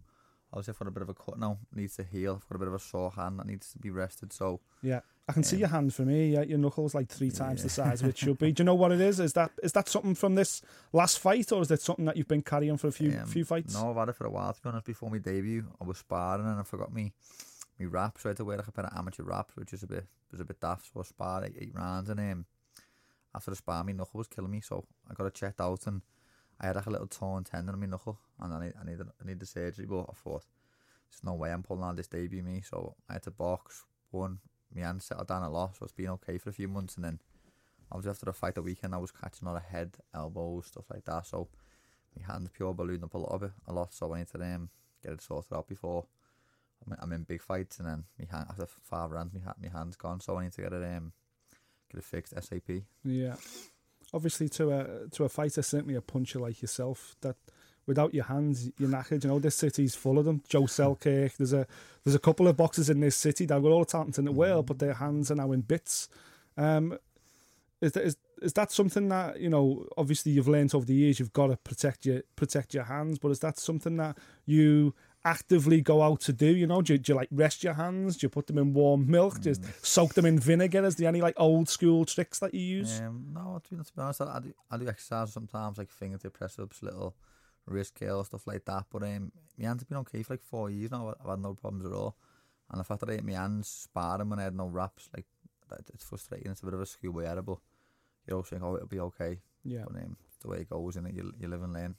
[0.52, 1.58] obviously I've got a bit of a cut now.
[1.74, 2.40] Needs to heal.
[2.40, 4.32] I've got a bit of a sore hand that needs to be rested.
[4.32, 6.30] So Yeah, I can see your hand for me.
[6.30, 8.52] Yeah, your knuckles like three times the size of it should be.
[8.52, 9.20] Do you know what it is?
[9.20, 12.28] Is that is that something from this last fight, or is that something that you've
[12.28, 13.74] been carrying for a few um, few fights?
[13.74, 14.52] No, I've had it for a while.
[14.52, 17.12] To be honest, before my debut, I was sparring and I forgot me
[17.78, 18.22] me wraps.
[18.22, 20.06] So I had to wear like a pair of amateur wraps, which is a bit
[20.30, 20.86] was a bit daft.
[20.92, 22.44] So I sparred eight, eight rounds, and um,
[23.34, 24.60] after the spar, my knuckle was killing me.
[24.60, 26.02] So I got it checked out, and
[26.60, 28.84] I had like a little torn tendon in my knuckle, and I need I
[29.24, 29.86] needed I surgery.
[29.86, 30.44] But I thought
[31.10, 32.62] there's no way I'm pulling out this debut me.
[32.62, 34.38] So I had to box one.
[34.74, 37.04] My hand settled down a lot, so it's been okay for a few months, and
[37.04, 37.20] then
[37.90, 40.84] obviously after the fight the weekend, I was catching a lot of head, elbows, stuff
[40.92, 41.26] like that.
[41.26, 41.48] So
[42.16, 43.92] my hand's er pure ballooned up a lot of it, a lot.
[43.92, 44.70] So I need to um,
[45.02, 46.06] get it sorted out before
[46.86, 49.96] I'm, I'm in big fights, and then my hand after five rounds, my, my hand's
[49.96, 50.20] gone.
[50.20, 51.12] So I need to get it um,
[51.90, 52.82] get it fixed SAP.
[53.04, 53.36] Yeah.
[54.12, 57.36] Obviously, to a to a fighter, certainly a puncher like yourself, that
[57.86, 59.24] without your hands, you're knackered.
[59.24, 60.42] You know, this city's full of them.
[60.48, 61.36] Joe Selkirk.
[61.36, 61.66] There's a
[62.04, 64.24] there's a couple of boxers in this city that have got all the talent in
[64.24, 66.08] the world, but their hands are now in bits.
[66.56, 66.98] Um,
[67.80, 69.86] is that is is that something that you know?
[69.96, 71.18] Obviously, you've learned over the years.
[71.18, 75.80] You've got to protect your protect your hands, but is that something that you actively
[75.80, 76.46] go out to do?
[76.46, 78.16] You know, do you, do you like rest your hands?
[78.16, 79.40] Do you put them in warm milk?
[79.40, 80.84] Do you soak them in vinegar?
[80.84, 83.00] Is there any like old school tricks that you use?
[83.00, 85.90] Um, no, to be, to be honest, I, I do I do exercise sometimes, like
[85.90, 87.14] fingertip press ups, little
[87.66, 88.84] wrist curl stuff like that.
[88.90, 91.14] But um, my hands have been okay for like four years now.
[91.22, 92.16] I've had no problems at all.
[92.70, 95.26] And the fact that I ate my hands sparring when I had no wraps, like
[95.92, 96.50] it's frustrating.
[96.50, 97.58] It's a bit of a schoolboy error, but
[98.26, 99.38] you know, saying, oh, it'll be okay.
[99.64, 101.94] Yeah, But um, the way it goes, and you, you live and learn.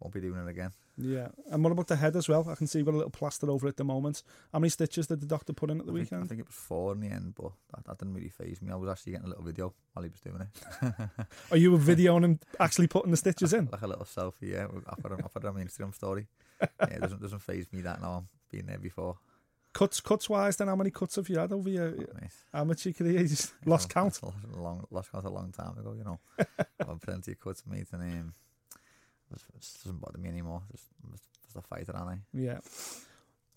[0.00, 0.70] Won't be doing it again.
[0.96, 1.28] yeah.
[1.50, 2.48] And what about the head as well?
[2.48, 4.22] I can see you've got a little plaster over it at the moment.
[4.52, 6.46] How many stitches did the doctor put in at the I think, I think it
[6.46, 8.70] was four in the end, but that, that didn't really phase me.
[8.72, 10.94] I was actually getting a little video while he was doing it.
[11.50, 13.68] Are you a video on him actually putting the stitches in?
[13.72, 14.66] like a little selfie, yeah.
[14.88, 16.26] I put it, I put it on my Instagram story.
[16.80, 18.24] Yeah, it doesn't, doesn't phase me that now.
[18.26, 19.16] I've been there before.
[19.74, 22.30] Cuts, cuts wise, then how many cuts have you had over your Mate.
[22.52, 23.20] amateur career?
[23.20, 24.18] You just lost count.
[24.22, 26.18] Lost, long, lost count a long time ago, you know.
[26.38, 28.34] I've had plenty of cuts, mate, and um,
[29.30, 30.62] it doesn't bother me anymore.
[30.70, 30.84] Just,
[31.44, 32.18] just, a fighter, aren't I?
[32.32, 32.58] Yeah.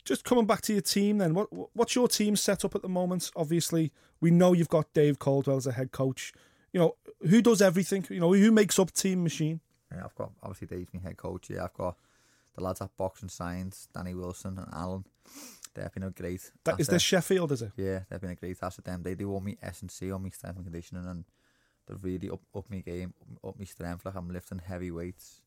[0.03, 2.89] Just coming back to your team then, what what's your team set up at the
[2.89, 3.31] moment?
[3.35, 6.33] Obviously, we know you've got Dave Coldwell as a head coach.
[6.73, 6.95] You know,
[7.27, 8.05] who does everything?
[8.09, 9.59] You know, who makes up team machine?
[9.91, 11.49] Yeah, I've got obviously Dave's my head coach.
[11.49, 11.97] Yeah, I've got
[12.55, 15.05] the lads at Boxing Science, Danny Wilson and Alan.
[15.73, 16.51] They've been a great.
[16.63, 16.93] That is asset.
[16.93, 17.71] this Sheffield, is it?
[17.77, 18.85] Yeah, they've been a great asset.
[18.85, 21.25] Them they do all me S and C, all me strength and conditioning, and
[21.87, 24.05] they've really up up me game, up me strength.
[24.05, 25.41] Like I'm lifting heavy weights.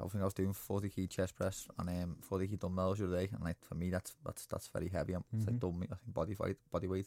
[0.00, 3.06] I think I was doing 40 key chest press and um 40 key dumbbells the
[3.06, 5.14] other day, and like for me that's that's that's very heavy.
[5.14, 7.06] I'm it's like me, I think body weight, body weight.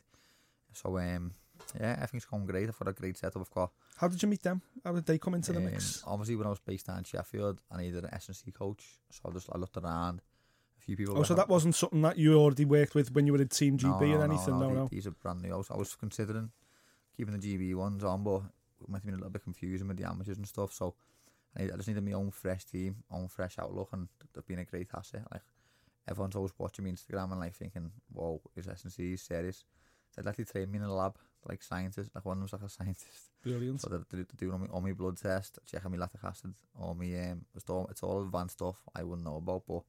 [0.73, 1.33] So um
[1.79, 2.67] yeah, everything's going great.
[2.69, 3.41] I've got a great setup.
[3.41, 4.61] I've got How did you meet them?
[4.83, 6.03] How did they come into the um, mix?
[6.07, 8.83] Obviously, when I was based down in Sheffield, I needed an S and C coach,
[9.11, 10.21] so I just I looked around.
[10.79, 11.15] A few people.
[11.17, 13.49] Oh, so ha- that wasn't something that you already worked with when you were in
[13.49, 14.59] Team GB or anything?
[14.59, 14.87] No, they- no.
[14.87, 15.53] These are brand new.
[15.53, 16.49] I was, I was considering
[17.15, 18.41] keeping the GB ones on, but
[18.81, 20.73] it might have been a little bit confusing with the amateurs and stuff.
[20.73, 20.95] So
[21.57, 24.65] I, I just needed my own fresh team, own fresh outlook, and they've been a
[24.65, 25.23] great asset.
[25.31, 25.41] Like
[26.07, 29.65] everyone's always watching me Instagram and like thinking, "Whoa, is S&C serious?"
[30.15, 31.15] They'd actually train me in a lab,
[31.47, 32.09] like scientists.
[32.13, 33.31] Like one of them's like a scientist.
[33.43, 33.81] Brilliant.
[33.81, 37.05] So they're, doing all my, all my blood test, checking my lactic acid, all my
[37.29, 39.83] um, it's all, it's all advanced stuff I wouldn't know about, but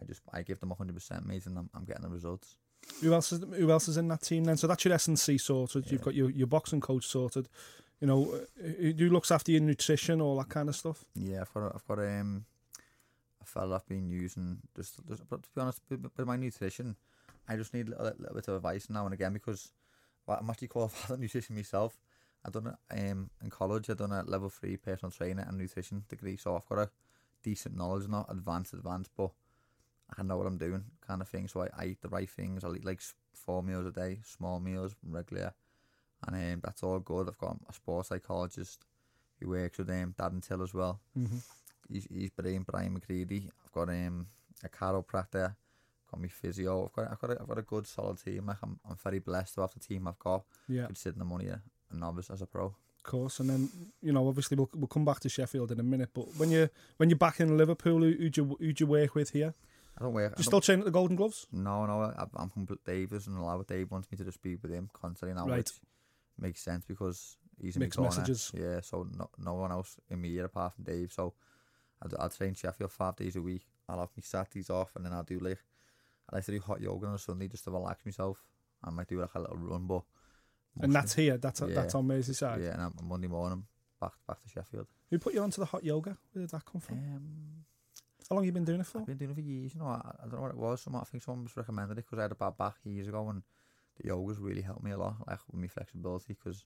[0.00, 2.56] I just I give them hundred percent, mate, and I'm, I'm getting the results.
[3.02, 4.56] Who else is who else is in that team then?
[4.56, 5.90] So that's your S and C sorted.
[5.90, 7.48] You've got your, your boxing coach sorted.
[8.00, 11.04] You know, who looks after your nutrition, all that kind of stuff.
[11.14, 12.44] Yeah, I've got I've got um
[13.42, 16.96] a fella I've been using just, just but to be honest, with, my nutrition,
[17.48, 19.72] I just need a little, little bit of advice now and again because
[20.28, 21.98] I'm actually qualified in nutrition myself.
[22.44, 23.90] I done it um in college.
[23.90, 26.90] I done a level three personal trainer and nutrition degree, so I've got a
[27.42, 29.30] decent knowledge, not advanced, advanced, but
[30.16, 31.48] I know what I'm doing, kind of thing.
[31.48, 32.64] So I, I eat the right things.
[32.64, 33.00] I eat like
[33.34, 35.52] four meals a day, small meals, regular,
[36.26, 37.28] and um, that's all good.
[37.28, 38.84] I've got a sports psychologist
[39.40, 41.36] who works with um, Darren Till as well Mm-hmm.
[41.92, 43.48] he's, he's Brian, Brian McCready.
[43.64, 44.26] I've got um,
[44.64, 45.54] a chiropractor,
[46.10, 46.86] got me physio.
[46.86, 48.46] I've got I've got a, I've got a good solid team.
[48.46, 50.44] Like I'm I'm very blessed to have the team I've got.
[50.68, 51.60] Yeah, Considering I'm only a,
[51.92, 52.66] a novice as a pro.
[52.66, 53.38] of course.
[53.40, 53.68] And then
[54.02, 56.10] you know, obviously, we'll we'll come back to Sheffield in a minute.
[56.12, 59.30] But when you when you're back in Liverpool, who who'd you who'd you work with
[59.30, 59.54] here?
[59.96, 60.34] I don't work.
[60.36, 61.46] Do you still train at the Golden Gloves?
[61.52, 62.02] no, no.
[62.02, 63.66] I, I'm from Dave doesn't allow it.
[63.68, 65.58] Dave wants me to just be with him constantly now, Right.
[65.58, 65.72] which
[66.40, 68.52] makes sense because he's in Mixed messages.
[68.54, 71.12] Yeah, so no no one else in ear apart from Dave.
[71.12, 71.34] So
[72.02, 73.66] I I train Sheffield five days a week.
[73.88, 75.58] I'll have my Saturdays off, and then I'll do like
[76.30, 78.44] I like to do hot yoga on a Sunday just to relax myself.
[78.84, 80.02] I might do like a little run, but
[80.80, 81.38] And that's here.
[81.38, 81.68] That's Yeah.
[81.74, 82.62] that's on Merseyside.
[82.62, 83.64] yeah, and I'm Monday morning
[84.00, 84.86] back back to Sheffield.
[85.10, 86.16] Who put you onto the hot yoga?
[86.32, 86.98] Where did that come from?
[86.98, 87.64] Um,
[88.28, 88.98] How long have you been doing it for?
[89.00, 89.72] I've been doing it for years.
[89.74, 90.82] You know, I, I don't know what it was.
[90.82, 93.26] Someone, I think someone was recommended it because I had a bad back years ago,
[93.30, 93.42] and
[94.00, 96.64] the yoga's really helped me a lot, like with my flexibility, because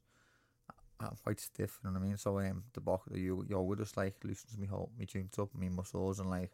[1.01, 1.79] I'm quite stiff.
[1.83, 2.17] You know what I mean?
[2.17, 5.55] So um, the back, the yo- yoga just like loosens me whole, me joints up,
[5.55, 6.53] me muscles, and like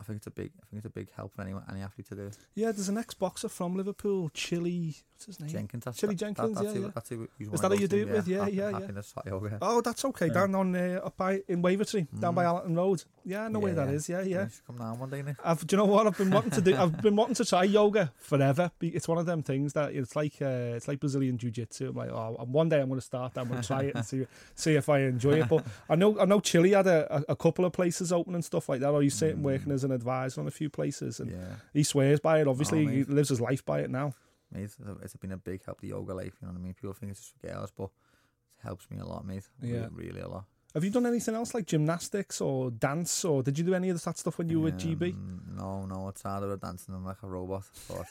[0.00, 2.08] I think it's a big, I think it's a big help for anyone, any athlete
[2.08, 2.30] to do.
[2.56, 4.96] Yeah, there's an ex-boxer from Liverpool, Chili.
[5.12, 5.48] What's his name?
[5.50, 6.90] Jenkins, that's, Chili that- that- Jenkins, that's yeah, who- yeah.
[6.92, 8.26] That's who Is that who you do it with?
[8.28, 8.80] Yeah, yeah, yeah.
[8.80, 9.58] Happiness yoga.
[9.62, 10.28] Oh, that's okay.
[10.28, 12.46] Down on uh, up by in Wavertree, down by Mm.
[12.48, 13.04] Allerton Road.
[13.24, 13.94] Yeah, I know where that Yeah.
[13.94, 14.08] is.
[14.08, 14.42] Yeah, yeah.
[14.44, 15.36] You should come down one day, Nick.
[15.44, 16.74] I've, do you know what I've been wanting to do?
[16.76, 18.72] I've been wanting to try yoga forever.
[18.80, 21.90] It's one of them things that it's like uh, it's like Brazilian jiu jitsu.
[21.90, 23.38] I'm like, oh, one day I'm going to start.
[23.38, 25.48] I'm going to try it and see see if I enjoy it.
[25.48, 28.44] But I know I know Chili had a, a, a couple of places open and
[28.44, 28.92] stuff like that.
[28.92, 32.20] Are you sitting working as an advisor on a few places, and Yeah, he swears
[32.20, 32.48] by it.
[32.48, 34.14] Obviously, Oh, he lives his life by it now.
[34.52, 34.64] mate.
[34.64, 35.80] It's, it's been a big help.
[35.80, 36.74] to yoga life, you know what I mean.
[36.74, 39.48] People think it's just for girls, but it helps me a lot, mate.
[39.62, 39.88] Yeah.
[39.92, 40.44] really, really a lot.
[40.74, 44.02] Have you done anything else like gymnastics or dance, or did you do any of
[44.02, 45.12] that stuff when you were at GB?
[45.12, 46.94] Um, No, no, it's harder at dancing.
[46.94, 47.64] I'm like a robot.
[47.88, 48.06] But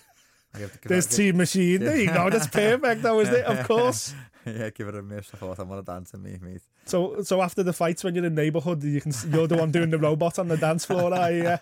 [0.54, 1.80] I to There's Team Machine.
[1.80, 2.30] There you go.
[2.30, 3.46] That's perfect, though, isn't it?
[3.46, 4.14] Of course.
[4.46, 5.30] yeah, give it a miss.
[5.34, 6.62] I thought I'm gonna dance with me, mate.
[6.86, 9.72] So, so after the fights, when you're in the neighbourhood, you can you're the one
[9.72, 11.14] doing the robot on the dance floor.
[11.18, 11.44] Are you?
[11.44, 11.58] Yeah.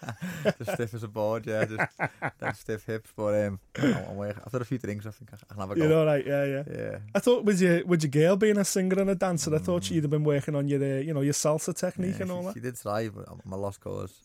[0.57, 1.65] Just stiff as a board, yeah.
[1.65, 5.59] Just stiff hips, but um, I'm, I'm after a few drinks, I think I can
[5.59, 5.83] have a go.
[5.83, 6.25] You're all right.
[6.25, 6.63] Yeah, yeah.
[6.71, 6.97] Yeah.
[7.13, 9.83] I thought with your with your girl being a singer and a dancer, I thought
[9.83, 9.85] mm.
[9.85, 12.41] she'd have been working on your uh, you know your salsa technique yeah, and all
[12.41, 12.53] she, that.
[12.53, 14.21] she did try, but I'm a lost cause.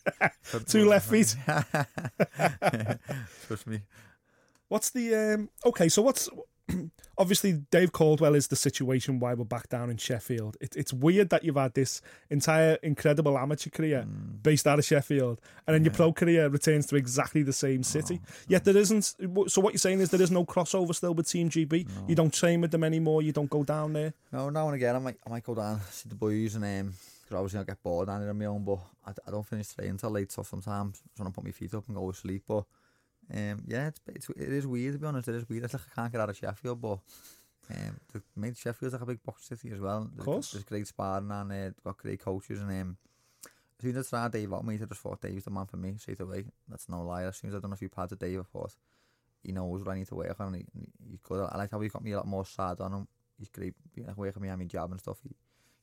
[0.66, 1.36] Two left feet.
[3.46, 3.80] Trust me.
[4.74, 5.50] What's the um?
[5.64, 6.28] Okay, so what's
[7.18, 10.56] obviously Dave Coldwell is the situation why we're back down in Sheffield.
[10.60, 14.04] It, it's weird that you've had this entire incredible amateur career
[14.42, 18.20] based out of Sheffield, and then your pro career returns to exactly the same city.
[18.48, 19.14] Yet there isn't.
[19.46, 21.88] So what you're saying is there is no crossover still with Team GB.
[22.08, 23.22] You don't train with them anymore.
[23.22, 24.12] You don't go down there.
[24.32, 26.94] No, now and again, I might, I might go down, see the boys, and um,
[27.28, 29.68] cause obviously I get bored down there on my own, but I, I don't finish
[29.68, 32.18] training until late, so sometimes I want to put my feet up and go to
[32.18, 32.64] sleep, but
[33.32, 35.82] um, yeah, it's, it's, it is weird to be honest, it is weird, it's like
[35.92, 36.98] I can't get out of Sheffield, but
[37.70, 40.10] um, the, mate, Sheffield's like a big box city as well.
[40.14, 40.50] There's, course.
[40.52, 42.96] There's great sparring and uh, got great coaches, and um,
[43.44, 45.76] as soon as I tried Dave out, mate, I just thought Dave's the man for
[45.76, 48.20] me straight away, that's no lie, as soon as I've done a few pads with
[48.20, 48.74] Dave, I thought,
[49.42, 50.64] he knows what I need to work on, he,
[51.08, 53.08] he's good, I like how he got me a lot more sad on him,
[53.38, 55.34] he's great, like working me on my job and stuff, he,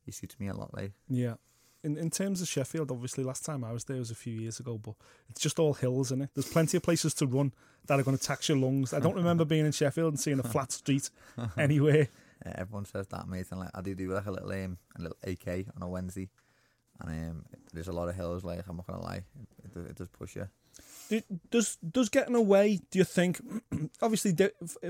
[0.06, 0.92] he suits me a lot, like.
[1.10, 1.36] Yeah.
[1.84, 4.60] In, in terms of Sheffield, obviously, last time I was there was a few years
[4.60, 4.94] ago, but
[5.30, 6.30] it's just all hills, is it?
[6.36, 7.54] There's plenty of places to run
[7.88, 8.94] that are going to tax your lungs.
[8.94, 11.10] I don't remember being in Sheffield and seeing a flat street
[11.58, 12.08] anywhere.
[12.46, 13.48] Yeah, everyone says that, mate.
[13.52, 16.30] And like, I do do like a little um, a little AK on a Wednesday,
[17.00, 18.44] and um, there's a lot of hills.
[18.44, 19.24] Like I'm not gonna lie,
[19.64, 20.48] it, it, it does push you.
[21.12, 22.80] Do- Does does getting away?
[22.90, 23.42] Do you think?
[24.02, 24.34] Obviously,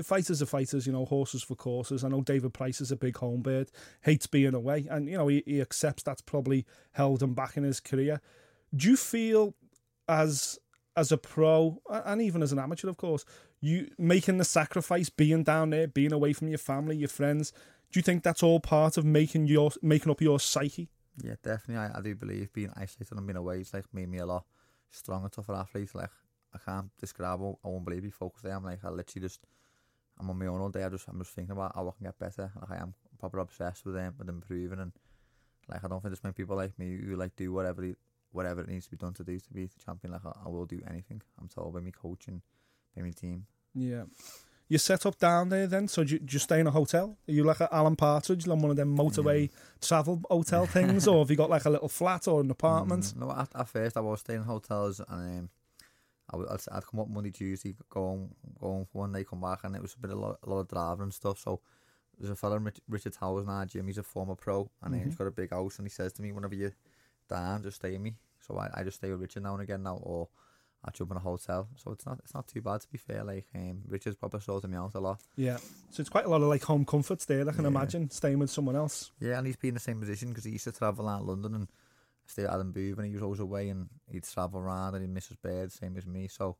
[0.04, 0.86] fighters are fighters.
[0.86, 2.04] You know, horses for courses.
[2.04, 3.72] I know David Price is a big home bird.
[4.02, 7.64] Hates being away, and you know he, he accepts that's probably held him back in
[7.64, 8.20] his career.
[8.72, 9.56] Do you feel
[10.08, 10.60] as
[10.96, 13.24] as a pro and even as an amateur, of course,
[13.60, 17.52] you making the sacrifice, being down there, being away from your family, your friends?
[17.90, 20.88] Do you think that's all part of making your making up your psyche?
[21.20, 21.78] Yeah, definitely.
[21.78, 24.44] I, I do believe being isolated and being away is like made me a lot
[24.92, 25.94] strong and for athletes.
[25.94, 26.10] Like
[26.54, 29.40] I can't describe how you focused there I'm Like I literally just
[30.20, 30.84] I'm on my own all day.
[30.84, 32.52] I just I'm just thinking about how I can get better.
[32.60, 34.92] Like I am proper obsessed with them with improving and
[35.68, 37.94] like I don't think there's many people like me who like do whatever they,
[38.30, 40.12] whatever it needs to be done to do to be the champion.
[40.12, 41.22] Like I, I will do anything.
[41.40, 42.42] I'm told by my coach and
[42.96, 43.46] by my team.
[43.74, 44.04] Yeah.
[44.72, 45.86] You set up down there then?
[45.86, 47.18] So do you, do you stay in a hotel?
[47.28, 49.50] Are you like a Alan Partridge on one of them motorway
[49.82, 51.06] travel hotel things?
[51.06, 53.02] or have you got like a little flat or an apartment?
[53.02, 55.50] Mm, no, at, at first I was staying in hotels and um,
[56.30, 59.24] I would, I'd, I'd come up Monday, Tuesday, go home, go home for one day,
[59.24, 61.12] come back, and it was a bit of a lot, a lot of driving and
[61.12, 61.38] stuff.
[61.40, 61.60] So
[62.18, 63.86] there's a fella, Rich- Richard Towers, now Jim.
[63.86, 66.22] He's a former pro, and uh, he's got a big house, and he says to
[66.22, 66.72] me, whenever you're
[67.28, 68.14] down, just stay with me.
[68.40, 70.28] So I, I just stay with Richard now and again now, or
[70.84, 71.68] I jump in a hotel.
[71.76, 73.22] So it's not it's not too bad to be fair.
[73.24, 75.20] Like um, Richard's probably sorted me out a lot.
[75.36, 75.58] Yeah.
[75.90, 77.68] So it's quite a lot of like home comforts there, I can Yeah.
[77.68, 79.12] imagine, staying with someone else.
[79.20, 81.54] Yeah, and he's been in the same position because he used to travel around London
[81.54, 81.68] and
[82.26, 85.12] stay at Adam Booth and he was always away and he'd travel around and he'd
[85.14, 86.28] miss his bed, same as me.
[86.28, 86.56] So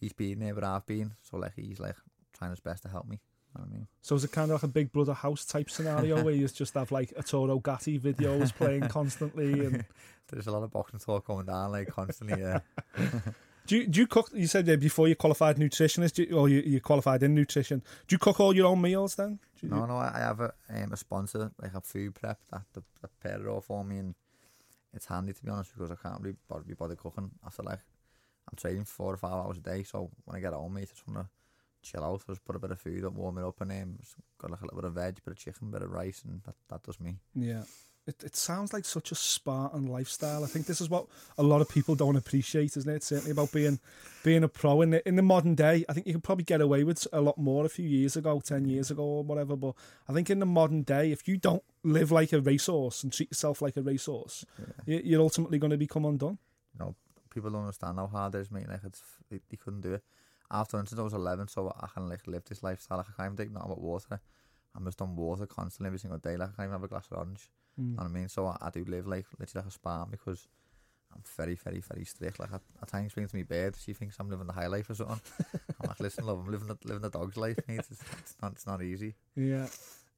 [0.00, 1.12] he's been there where I've been.
[1.22, 1.96] So like he's like
[2.32, 3.20] trying his best to help me.
[3.56, 3.86] You know I mean?
[4.02, 6.74] So is it kind of like a Big Brother house type scenario where you just
[6.74, 9.64] have like Arturo Gatti videos playing constantly?
[9.64, 9.84] And
[10.28, 12.40] There's a lot of boxing talk going down like constantly.
[12.42, 12.60] Yeah.
[13.66, 14.30] Do you, do you cook?
[14.34, 17.82] You said there before you qualified nutritionist, you, or you, you qualified in nutrition.
[18.06, 19.38] Do you cook all your own meals then?
[19.62, 19.96] You, no, no.
[19.96, 23.46] I have a, um, a sponsor, like a food prep that that, that pair it
[23.46, 24.14] all for me, and
[24.92, 27.80] it's handy to be honest because I can't really bother, be bothered cooking after like
[28.50, 29.82] I'm training four or five hours a day.
[29.82, 32.22] So when I get home, mate, I just want to chill out.
[32.28, 33.98] I just put a bit of food up, warm it up, and um,
[34.38, 36.54] got like a little bit of veg, bit of chicken, bit of rice, and that,
[36.68, 37.16] that does me.
[37.34, 37.62] Yeah.
[38.06, 40.44] It, it sounds like such a Spartan lifestyle.
[40.44, 41.06] I think this is what
[41.38, 42.96] a lot of people don't appreciate, isn't it?
[42.96, 43.80] It's Certainly about being
[44.22, 45.86] being a pro in the in the modern day.
[45.88, 48.42] I think you could probably get away with a lot more a few years ago,
[48.44, 49.56] ten years ago, or whatever.
[49.56, 49.74] But
[50.06, 53.30] I think in the modern day, if you don't live like a racehorse and treat
[53.30, 54.44] yourself like a racehorse,
[54.84, 56.38] you, you're ultimately going to become undone.
[56.74, 56.94] You know,
[57.30, 58.68] people don't understand how hard it is, mate.
[58.68, 60.04] Like it's they, they couldn't do it.
[60.50, 62.98] After since I was 11, so I can like live this lifestyle.
[62.98, 64.20] Like, I can't even take nothing but water.
[64.76, 66.36] I'm just on water constantly every single day.
[66.36, 67.48] Like I can't even have a glass of orange.
[67.80, 67.90] Mm.
[67.90, 68.28] You know what I mean?
[68.28, 70.46] So I, I do live like literally like a spa because
[71.14, 72.40] I'm very, very, very strict.
[72.40, 74.90] Like I, at times speaking to me bed, she thinks I'm living the high life
[74.90, 75.20] or something.
[75.80, 77.80] I'm like, listen, love, I'm living the, living the dog's life, mate.
[77.80, 79.14] It's, it's not, it's not easy.
[79.36, 79.66] Yeah.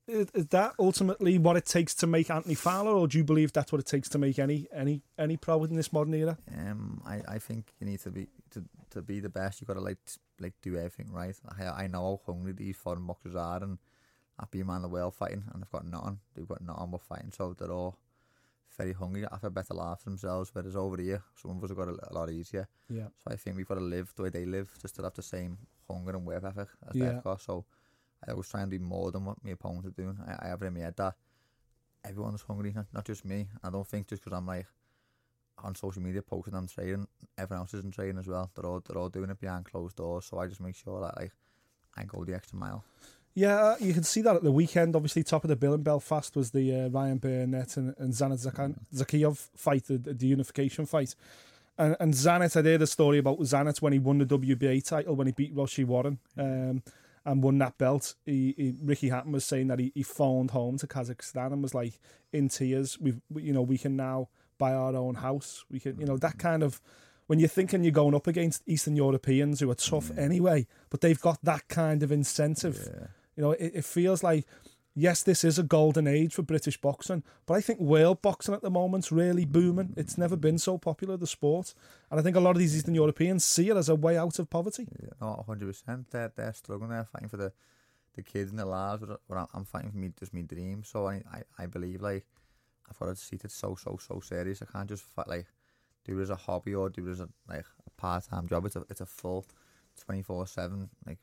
[0.08, 3.52] Is, is that ultimately what it takes to make Anthony Fowler, or do you believe
[3.52, 6.38] that's what it takes to make any any any pro in this modern era?
[6.56, 9.60] Um, I, I think you need to be to, to be the best.
[9.60, 9.98] You have got to like
[10.38, 11.34] like do everything right.
[11.58, 13.78] I I know how hungry these foreign boxers are, and
[14.38, 16.20] I've been man the world fighting, and they've got nothing.
[16.34, 17.96] They've got nothing but fighting, so they're all
[18.76, 20.50] very hungry after a better life for themselves.
[20.52, 22.68] Whereas over here, some of us have got a, a lot easier.
[22.90, 23.06] Yeah.
[23.24, 25.22] So I think we've got to live the way they live, just to have the
[25.22, 25.56] same
[25.88, 27.12] hunger and work ethic as Yeah.
[27.12, 27.40] they've got.
[27.40, 27.64] So
[28.26, 30.18] I always try and do more than what my opponents are doing.
[30.26, 31.14] I, I have it in my head that
[32.04, 33.48] everyone's hungry, not, not just me.
[33.64, 34.66] I don't think just because I'm like
[35.64, 37.06] on social media posting I'm trading,
[37.38, 38.50] everyone else isn't trading as well.
[38.54, 40.26] They're all they're all doing it behind closed doors.
[40.26, 41.32] So I just make sure that like
[41.96, 42.84] I go the extra mile.
[43.36, 44.96] Yeah, uh, you can see that at the weekend.
[44.96, 48.46] Obviously, top of the bill in Belfast was the uh, Ryan Burnett and, and Zhanat
[48.46, 51.14] Zakan- Zakiev fight, the, the unification fight.
[51.76, 55.14] And, and Zanet, I heard a story about Zanet when he won the WBA title,
[55.14, 56.82] when he beat Rau'shee Warren um,
[57.26, 58.14] and won that belt.
[58.24, 61.74] He, he, Ricky Hatton was saying that he, he phoned home to Kazakhstan and was
[61.74, 62.00] like
[62.32, 62.98] in tears.
[62.98, 65.66] We've, we, you know, we can now buy our own house.
[65.70, 66.80] We can, you know, that kind of
[67.26, 71.20] when you're thinking you're going up against Eastern Europeans who are tough anyway, but they've
[71.20, 72.88] got that kind of incentive.
[72.90, 73.08] Yeah.
[73.36, 74.46] You know, it, it feels like,
[74.94, 78.62] yes, this is a golden age for British boxing, but I think world boxing at
[78.62, 79.92] the moment's really booming.
[79.96, 81.74] It's never been so popular, the sport.
[82.10, 84.38] And I think a lot of these Eastern Europeans see it as a way out
[84.38, 84.88] of poverty.
[85.02, 86.10] Yeah, no, hundred percent.
[86.10, 86.90] They're they're struggling.
[86.90, 87.52] They're fighting for the
[88.14, 89.04] the kids and the lives.
[89.28, 90.82] But I'm- fighting for me just me dream.
[90.82, 92.24] So I, I I believe like
[92.88, 94.62] I've got to see it so so so serious.
[94.62, 95.46] I can't just fight like
[96.06, 98.64] do it as a hobby or do it as a like a part time job.
[98.64, 99.44] It's a it's a full
[100.02, 101.18] twenty four seven like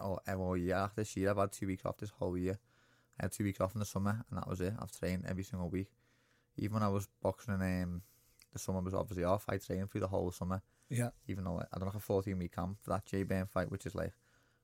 [0.00, 0.90] all, all year.
[0.94, 2.58] This year I've had two weeks off this whole year.
[3.18, 4.74] I had two weeks off in the summer and that was it.
[4.78, 5.88] I've trained every single week.
[6.56, 8.02] Even when I was boxing and um,
[8.52, 11.10] the summer was obviously off, I trained through the whole summer Yeah.
[11.28, 13.86] even though I don't have a 14 week camp for that J Bane fight, which
[13.86, 14.12] is like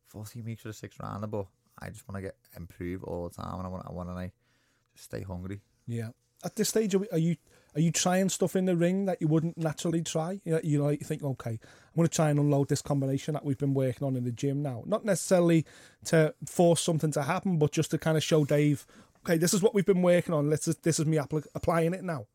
[0.06, 1.46] 14 weeks for the six rounder, but
[1.78, 4.14] I just want to get improve all the time and I want I want to
[4.14, 4.32] like
[4.94, 5.60] just stay hungry.
[5.86, 6.10] Yeah.
[6.44, 7.36] At this stage, are, we, are you
[7.74, 10.40] are you trying stuff in the ring that you wouldn't naturally try?
[10.44, 13.44] You, know, you like think, okay, I'm going to try and unload this combination that
[13.44, 14.82] we've been working on in the gym now.
[14.84, 15.64] Not necessarily
[16.06, 18.86] to force something to happen, but just to kind of show Dave,
[19.24, 20.50] okay, this is what we've been working on.
[20.50, 22.26] Let's this is me applying it now.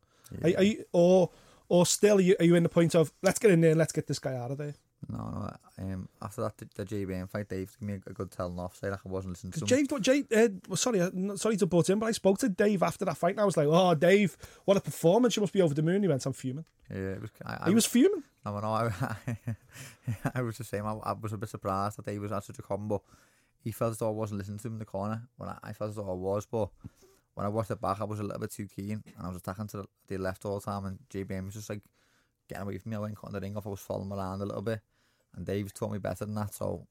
[0.42, 1.30] Are, are you or
[1.68, 3.78] or still are you, are you in the point of let's get in there and
[3.78, 4.74] let's get this guy out of there?
[5.08, 5.56] No, no.
[5.78, 8.58] Um, after that, the, the J Bane fight, Dave gave me a, a good telling
[8.58, 9.86] off, saying like I wasn't listening to him.
[10.00, 12.82] Jay, Jay, uh, well, sorry, uh, sorry to butt in, but I spoke to Dave
[12.82, 15.36] after that fight, and I was like, "Oh, Dave, what a performance!
[15.36, 17.30] You must be over the moon." He went, "I'm fuming." yeah, it was.
[17.46, 18.24] I, I He was fuming.
[18.44, 18.90] No, no, I,
[20.34, 20.84] I was the same.
[20.84, 23.02] I, I was a bit surprised that Dave was at such a combo.
[23.62, 25.72] He felt as though I wasn't listening to him in the corner when I, I
[25.72, 26.70] felt as though I was, but
[27.34, 29.36] when I watched it back, I was a little bit too keen and I was
[29.36, 30.84] attacking to the, the left all the time.
[30.86, 31.82] And JBM was just like
[32.48, 32.96] getting away from me.
[32.96, 33.66] I went cutting the ring off.
[33.66, 34.80] I was following around a little bit,
[35.34, 36.86] and Dave's taught me better than that, so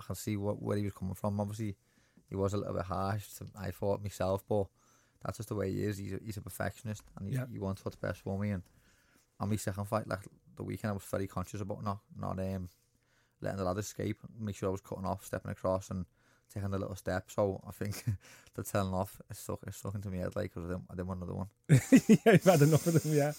[0.00, 1.40] I can see what, where he was coming from.
[1.40, 1.76] Obviously,
[2.28, 3.26] he was a little bit harsh.
[3.38, 4.66] To, I thought myself, but
[5.24, 5.98] that's just the way he is.
[5.98, 7.46] He's a, he's a perfectionist, and he, Yeah.
[7.50, 8.50] he wants what's best for me.
[8.50, 8.62] And
[9.40, 12.68] on my second fight, like the weekend, I was very conscious about not not um
[13.40, 14.18] letting the lad escape.
[14.40, 16.06] Make sure I was cutting off, stepping across, and
[16.52, 17.30] taking a little step.
[17.30, 18.04] So I think
[18.54, 20.94] the telling off is stuck is stuck into my head, like because I didn't, I
[20.94, 21.48] didn't want another one.
[22.08, 23.12] yeah, you've had enough of them.
[23.14, 23.32] Yeah.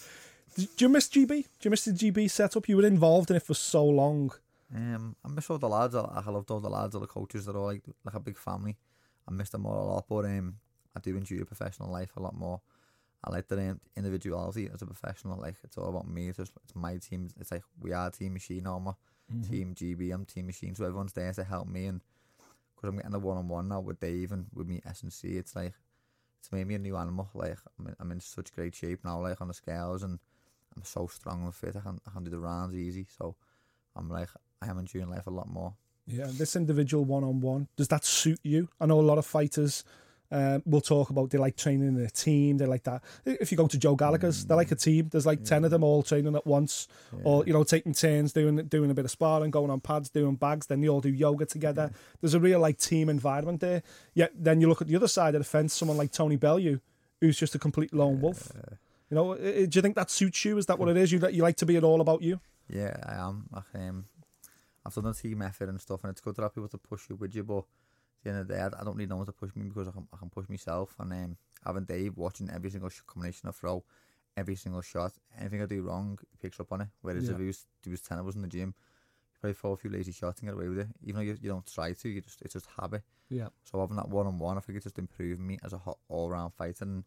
[0.54, 1.28] Do you miss GB?
[1.28, 2.68] Do you miss the GB setup?
[2.68, 4.32] You were involved in it for so long.
[4.74, 5.94] Um, I miss all the lads.
[5.94, 7.44] I, I loved all the lads, all the coaches.
[7.44, 8.76] They're all like like a big family.
[9.28, 10.56] I miss them all a lot, but um,
[10.96, 12.60] I do enjoy professional life a lot more.
[13.22, 15.38] I like the um, individuality as a professional.
[15.38, 16.28] Like it's all about me.
[16.28, 17.28] It's just it's my team.
[17.38, 18.94] It's like we are Team Machine, Armour,
[19.48, 20.12] Team GB.
[20.12, 20.74] I'm Team Machine.
[20.74, 22.00] So everyone's there to help me, and
[22.74, 25.12] because I'm getting a one on one now with Dave and with me S and
[25.12, 25.74] C, it's like
[26.40, 27.28] it's made me a new animal.
[27.34, 30.18] Like I'm in, I'm in such great shape now, like on the scales, and
[30.76, 31.76] I'm so strong and fit.
[31.76, 33.06] I can I can do the rounds easy.
[33.16, 33.36] So
[33.94, 34.28] I'm like
[34.62, 35.74] I am enjoying life a lot more.
[36.06, 38.68] Yeah, this individual one on one, does that suit you?
[38.80, 39.82] I know a lot of fighters
[40.30, 43.02] um, will talk about they like training in a team, they like that.
[43.24, 45.08] If you go to Joe Gallagher's, they're like a team.
[45.10, 46.86] There's like 10 of them all training at once,
[47.24, 50.36] or, you know, taking turns, doing doing a bit of sparring, going on pads, doing
[50.36, 51.90] bags, then they all do yoga together.
[52.20, 53.82] There's a real like team environment there.
[54.14, 56.80] Yet then you look at the other side of the fence, someone like Tony Bellew,
[57.20, 58.52] who's just a complete lone wolf.
[59.10, 60.58] You know, i- i- do you think that suits you?
[60.58, 61.12] Is that what it is?
[61.12, 62.40] You, you like to be it all about you?
[62.68, 63.48] Yeah, I am.
[63.52, 64.06] Like, um,
[64.84, 67.08] I've done the team effort and stuff, and it's good to have people to push
[67.08, 67.44] you with you.
[67.44, 67.64] But at
[68.24, 69.88] the end of the day, I, I don't need no one to push me because
[69.88, 70.94] I can, I can push myself.
[70.98, 73.84] And um, having Dave watching every single combination I throw,
[74.36, 75.12] every single shot.
[75.38, 76.88] Anything I do wrong, he picks up on it.
[77.02, 77.32] Whereas Yeah.
[77.34, 78.74] if he was, he was 10 of us in the gym,
[79.32, 80.88] you probably throw a few lazy shots and get away with it.
[81.04, 83.02] Even though you, you don't try to, you just it's just habit.
[83.28, 83.48] Yeah.
[83.64, 85.98] So having that one on one, I think it's just improved me as a hot
[86.08, 86.84] all round fighter.
[86.84, 87.04] And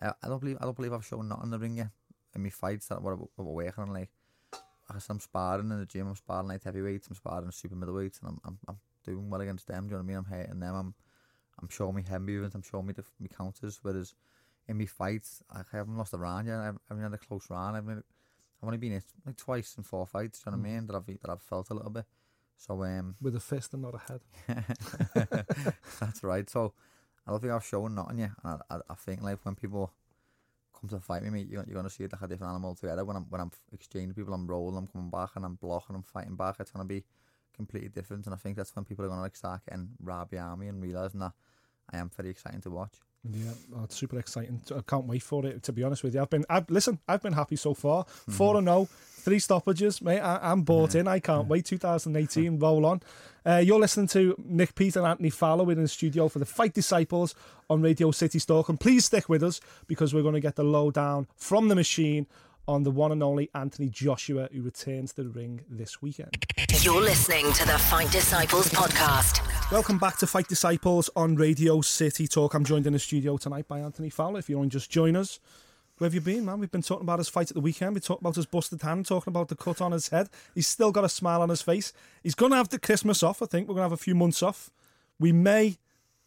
[0.00, 1.90] I, I don't believe I don't believe I've shown nothing in the ring yet.
[2.34, 4.10] In my fights that what, we're working on, like
[4.88, 8.30] I I'm sparring in the gym, I'm sparring light heavyweights, I'm sparring super middleweights, and
[8.30, 9.84] I'm, I'm I'm doing well against them.
[9.84, 10.16] Do you know what I mean?
[10.16, 10.74] I'm hitting them.
[10.74, 10.94] I'm
[11.60, 12.54] I'm showing me head movements.
[12.54, 13.80] I'm showing me the me counters.
[13.82, 14.14] Whereas
[14.68, 16.58] in my fights, I haven't lost a round yet.
[16.58, 17.76] I've, I've had a close round.
[17.76, 18.02] I've, I've
[18.62, 20.40] only been hit like twice in four fights.
[20.40, 20.86] Do you know what I mean?
[20.86, 22.04] That I've that I've felt a little bit.
[22.56, 24.20] So um, With a fist and not a head.
[26.00, 26.48] that's right.
[26.48, 26.74] So
[27.26, 28.30] I don't think I've shown nothing yet.
[28.42, 29.92] And I, I, I think like when people
[30.78, 33.04] come to fight me, mate, you're, you're gonna see it like a different animal altogether.
[33.04, 36.02] When I'm when I'm exchanging people, I'm rolling, I'm coming back, and I'm blocking, I'm
[36.02, 36.56] fighting back.
[36.58, 37.04] It's gonna be
[37.54, 38.26] completely different.
[38.26, 41.20] And I think that's when people are gonna like start getting behind me and realizing
[41.20, 41.32] that
[41.90, 42.94] I am very exciting to watch.
[43.30, 44.60] Yeah, oh, it's super exciting.
[44.74, 45.62] I can't wait for it.
[45.64, 46.44] To be honest with you, I've been.
[46.50, 46.98] I've listen.
[47.06, 48.04] I've been happy so far.
[48.28, 50.18] Four and zero, three stoppages, mate.
[50.18, 51.06] I, I'm bought in.
[51.06, 51.64] I can't wait.
[51.64, 53.00] 2018, roll on.
[53.46, 56.74] Uh, you're listening to Nick Peet and Anthony Fowler in the studio for the Fight
[56.74, 57.34] Disciples
[57.70, 60.64] on Radio City Stoke, and please stick with us because we're going to get the
[60.64, 62.26] lowdown from the machine
[62.66, 66.44] on the one and only Anthony Joshua, who returns to the ring this weekend.
[66.80, 69.61] You're listening to the Fight Disciples podcast.
[69.72, 72.52] Welcome back to Fight Disciples on Radio City Talk.
[72.52, 74.38] I'm joined in the studio tonight by Anthony Fowler.
[74.38, 75.40] If you only just join us,
[75.96, 76.58] where have you been, man?
[76.60, 77.94] We've been talking about his fight at the weekend.
[77.94, 80.28] We talked about his busted hand, talking about the cut on his head.
[80.54, 81.94] He's still got a smile on his face.
[82.22, 83.66] He's going to have the Christmas off, I think.
[83.66, 84.70] We're going to have a few months off.
[85.18, 85.78] We may.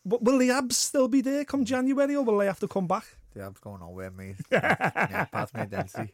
[0.03, 3.05] Will the abs still be there come January, or will they have to come back?
[3.35, 4.37] The abs going nowhere, mate.
[4.51, 6.11] yeah, pass me density.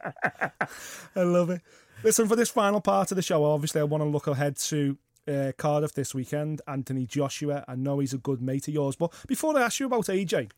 [1.16, 1.62] I love it.
[2.04, 4.98] Listen, for this final part of the show, obviously, I want to look ahead to
[5.28, 6.62] uh, Cardiff this weekend.
[6.68, 8.96] Anthony Joshua, I know he's a good mate of yours.
[8.96, 10.52] But before I ask you about AJ,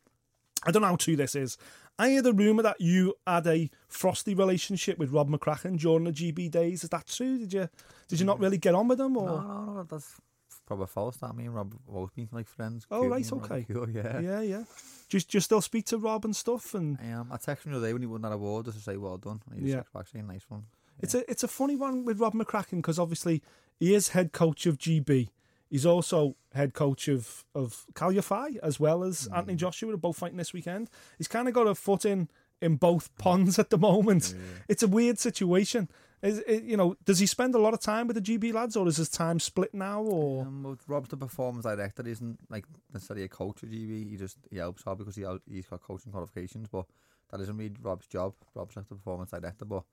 [0.66, 1.57] I don't know how true this is.
[1.99, 6.11] I hear the rumour that you had a frosty relationship with Rob McCracken during the
[6.11, 6.84] GB days.
[6.84, 7.38] Is that true?
[7.38, 7.70] Did you
[8.07, 9.16] did you not really get on with him?
[9.18, 10.20] Or No, no, no, that's
[10.66, 11.18] probably false.
[11.18, 12.88] That me and Rob have always been like friends.
[12.89, 13.66] Oh, right, me and Rob are okay.
[13.72, 14.20] cool, yeah.
[14.22, 14.64] yeah, yeah.
[15.09, 16.74] Do you, do you still speak to Rob and stuff?
[16.74, 18.84] And Um, I texted him the other day when he won that award just to
[18.84, 19.41] say well done.
[19.51, 19.76] And he Yeah.
[19.78, 19.84] yeah.
[19.93, 20.64] back saying nice one.
[20.99, 23.41] It's a it's a funny one with Rob McCracken because obviously
[23.79, 25.29] he is head coach of GB.
[25.69, 29.89] He's also head coach of of Kal Yafai as well as Anthony Joshua.
[29.89, 30.89] They're both fighting this weekend.
[31.17, 32.29] He's kind of got a foot in
[32.61, 34.35] in both ponds at the moment.
[34.69, 35.89] It's a weird situation.
[36.21, 38.77] Is it, you know, does he spend a lot of time with the GB lads,
[38.77, 40.01] or is his time split now?
[40.01, 42.01] Or Um, well, Rob's the performance director.
[42.01, 44.09] He isn't like necessarily a coach of GB.
[44.11, 46.85] He just he helps out because he he's got coaching qualifications, but
[47.29, 48.35] that isn't really Rob's job.
[48.55, 49.83] Rob's like the performance director, but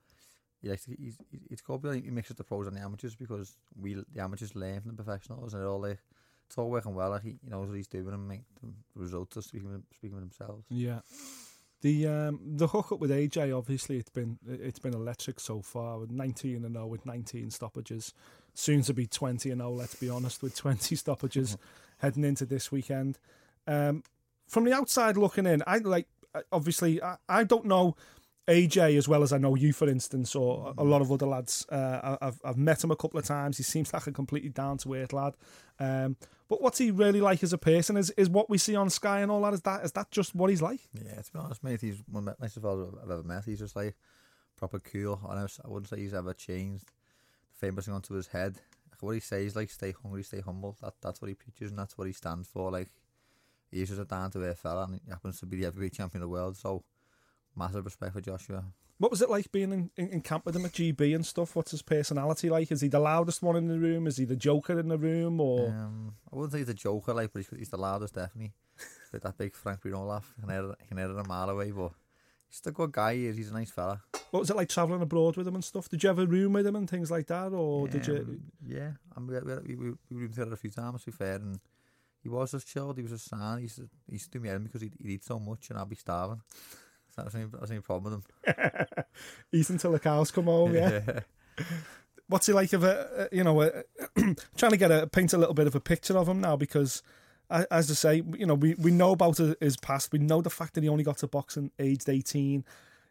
[0.63, 1.17] he likes to, he's
[1.49, 4.95] he's- like, he mixes the pros and the amateurs because we the amateurs learn from
[4.97, 5.99] the professionals and it all like
[6.47, 7.11] it's all working well.
[7.11, 10.17] Like he, he knows what he's doing and make the results are speaking with, speaking
[10.17, 10.67] with themselves.
[10.69, 11.01] Yeah.
[11.83, 16.11] The um the hookup with AJ obviously it's been it's been electric so far with
[16.11, 18.13] 19 and 0 with 19 stoppages
[18.53, 21.57] soon to be 20 and 0 let's be honest with 20 stoppages
[21.99, 23.19] heading into this weekend
[23.67, 24.03] um
[24.47, 26.07] from the outside looking in I like
[26.53, 27.97] obviously I, I don't know
[28.49, 31.67] AJ as well as I know you for instance or a lot of other lads
[31.71, 34.79] uh, I've, I've met him a couple of times he seems like a completely down
[34.79, 35.35] to earth lad
[35.79, 36.17] um
[36.49, 39.21] but what's he really like as a person is is what we see on Sky
[39.21, 41.63] and all that is that is that just what he's like Yeah, to be honest,
[41.63, 43.45] mate, he's one of the nicest fellas I've ever met.
[43.45, 43.95] He's just like
[44.61, 45.21] proper cool.
[45.29, 48.61] And I, wouldn't say he's ever changed the famous thing onto his head.
[49.01, 50.77] What he says, like, stay hungry, stay humble.
[50.83, 52.71] That That's what he preaches and that's what he stands for.
[52.71, 52.91] Like,
[53.71, 56.23] he's just a down to earth fella and he happens to be the heavyweight champion
[56.23, 56.59] of the world.
[56.59, 56.85] So,
[57.57, 58.65] massive respect for Joshua.
[58.99, 61.57] What was it like being in, in, in camp with him at GB and stuff?
[61.57, 62.71] What's his personality like?
[62.71, 64.07] Is he the loudest one in the room?
[64.07, 65.41] Is he the joker in the room?
[65.41, 68.53] Or Um, I wouldn't say he's a joker, like, but he's, he's the loudest, definitely.
[69.11, 71.93] With that big Frank Bruno laugh, can hear, can hear it a mile away, but
[72.49, 73.15] he's a good guy.
[73.15, 73.37] He is.
[73.39, 74.03] He's a nice fella.
[74.31, 75.89] what was it like travelling abroad with him and stuff?
[75.89, 77.53] Did you have a room with him and things like that?
[77.53, 78.17] Or did you?
[78.17, 81.37] Um, Yeah, and we, we, we, we, roomed together a few times, to be fair,
[81.37, 81.59] and
[82.23, 83.57] he was just chilled, he was just sad.
[83.57, 85.71] He used to, he used to do me in because he'd, he'd eat so much
[85.71, 86.43] and I'd be starving.
[87.25, 88.87] That's only, that's only problem with him.
[89.53, 91.21] Eat until the cows come home, yeah.
[92.29, 93.71] What's he like of a, a- you know, a,
[94.57, 97.03] trying to get a, paint a little bit of a picture of him now because,
[97.51, 100.13] as I say, you know, we, we know about his- his past.
[100.13, 102.65] We know the fact that he only got to boxing aged 18.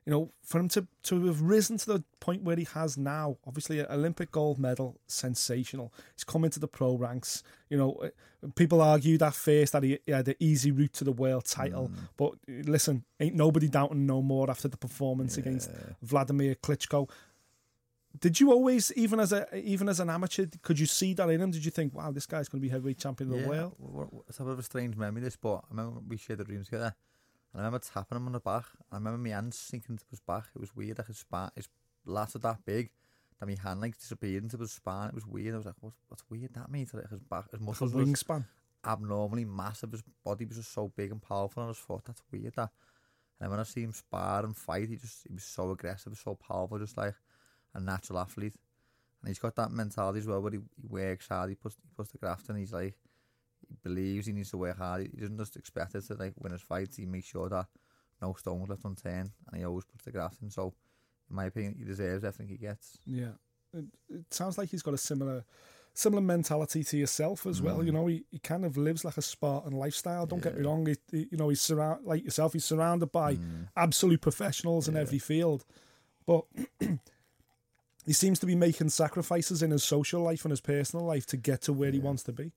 [0.09, 3.37] You know, for him to, to have risen to the point where he has now,
[3.45, 5.93] obviously, an Olympic gold medal, sensational.
[6.15, 7.43] He's come into the pro ranks.
[7.69, 11.03] You know, uh, people argued at first that he, he had an easy route to
[11.03, 11.91] the world title.
[12.17, 15.69] But uh, listen, ain't nobody doubting no more after the performance against
[16.01, 17.07] Vladimir Klitschko.
[18.19, 21.39] Did you always, even as a even as an amateur, could you see that in
[21.39, 21.51] him?
[21.51, 23.75] Did you think, wow, this guy's going to be heavyweight champion of the world?
[24.27, 26.65] It's a bit of a strange memory, this, but I remember we shared the dreams
[26.65, 26.95] together.
[27.51, 28.65] And I remember tapping him on the back.
[28.91, 30.45] I remember my hand sinking into his back.
[30.55, 30.97] It was weird.
[30.97, 31.67] Like his spine, his
[32.07, 32.91] lats are that big.
[33.39, 35.09] That my hand like disappeared into his spine.
[35.09, 35.53] It was weird.
[35.53, 36.93] I was like, what's, what's weird that means?
[36.93, 38.45] Like his back, his muscles was wingspan.
[38.85, 39.91] abnormally massive.
[39.91, 42.01] His body was just so big and powerful I his foot.
[42.05, 42.53] That's weird.
[42.55, 42.69] That.
[43.39, 46.17] And then when I see him spar and fight, he just he was so aggressive,
[46.17, 47.15] so powerful, just like
[47.73, 48.55] a natural athlete.
[49.21, 51.49] And he's got that mentality as well, where he, he works hard.
[51.49, 52.57] He puts he puts the graft in.
[52.57, 52.95] He's like
[53.69, 55.01] he believes he needs to work hard.
[55.01, 56.97] He doesn't just expect it to like win his fights.
[56.97, 57.67] He makes sure that
[58.21, 60.49] no stone stones left unturned, and he always puts the graft in.
[60.49, 60.73] So,
[61.29, 62.97] in my opinion, he deserves everything he gets.
[63.05, 63.33] Yeah,
[63.73, 65.45] it, it sounds like he's got a similar
[65.93, 67.79] similar mentality to yourself as well.
[67.79, 67.85] Mm.
[67.85, 70.25] You know, he, he kind of lives like a Spartan lifestyle.
[70.25, 70.85] Don't get me wrong.
[70.85, 72.53] He, he- you know, he's surround like yourself.
[72.53, 73.67] He's surrounded by mm.
[73.75, 75.65] absolute professionals in every field,
[76.25, 76.45] but.
[78.05, 81.37] He seems to be making sacrifices in his social life and his personal life to
[81.37, 82.53] get to where he wants to be.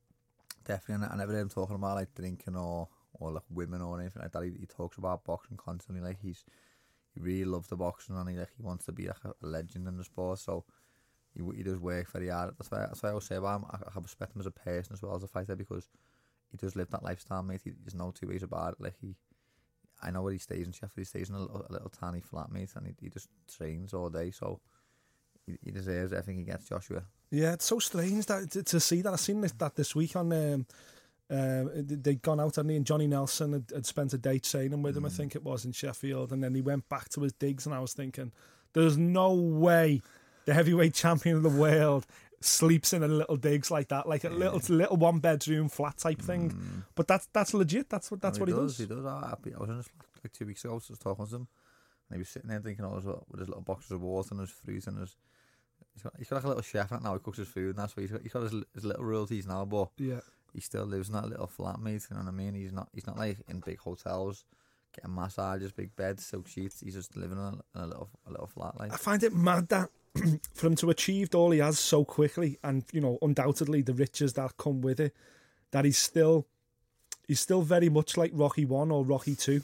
[0.64, 4.22] Definitely, I never heard him talking about like drinking or or like women or anything
[4.22, 4.44] like that.
[4.44, 6.02] He, he talks about boxing constantly.
[6.02, 6.44] Like he's
[7.14, 9.88] he really loves the boxing and he like he wants to be like a, legend
[9.88, 10.38] in the sport.
[10.38, 10.64] So
[11.34, 12.54] he he does work very hard.
[12.58, 13.66] That's why that's why I always say about him.
[13.70, 15.88] I, I respect him as a person as well as a fighter because
[16.50, 17.62] he does live that lifestyle, mate.
[17.64, 18.80] He, there's no two ways about it.
[18.80, 19.16] Like he,
[20.02, 20.92] I know where he stays in Sheffield.
[20.98, 24.10] He stays in a a little tiny flat, mate, and he, he just trains all
[24.10, 24.30] day.
[24.30, 24.60] So
[25.46, 27.02] he, he deserves everything he gets, Joshua.
[27.30, 29.12] Yeah, it's so strange that to, to see that.
[29.12, 30.32] I've seen this, that this week on.
[30.32, 30.66] Um,
[31.30, 34.82] uh, they'd gone out and, he and Johnny Nelson had, had spent a day training
[34.82, 35.06] with him.
[35.06, 37.64] I think it was in Sheffield, and then he went back to his digs.
[37.64, 38.32] And I was thinking,
[38.74, 40.02] there's no way
[40.44, 42.06] the heavyweight champion of the world
[42.40, 46.20] sleeps in a little digs like that, like a little little one bedroom flat type
[46.20, 46.84] thing.
[46.94, 47.88] But that's that's legit.
[47.88, 48.76] That's what that's No, what he does.
[48.76, 49.06] He does.
[49.06, 50.72] I, I was in his flat like two weeks ago.
[50.72, 51.48] I was just talking to him,
[52.10, 54.28] and he was sitting there drinking all his little, with his little boxes of water
[54.32, 55.16] and his fruit and his.
[55.94, 57.14] He's got, he's got like a little chef in now.
[57.14, 59.46] He cooks his food and that's why he's got, he's got his, his little royalties
[59.46, 60.20] now, but Yeah,
[60.52, 62.06] he still lives in that little flat, mate.
[62.10, 62.54] You know what I mean?
[62.54, 64.44] He's not he's not like in big hotels,
[64.94, 66.80] getting massages, big beds, silk sheets.
[66.80, 68.92] He's just living in a, in a little a little flat, like.
[68.92, 69.90] I find it mad that
[70.54, 74.34] for him to achieved all he has so quickly, and you know, undoubtedly the riches
[74.34, 75.14] that come with it,
[75.70, 76.46] that he's still
[77.26, 79.62] he's still very much like Rocky One or Rocky Two,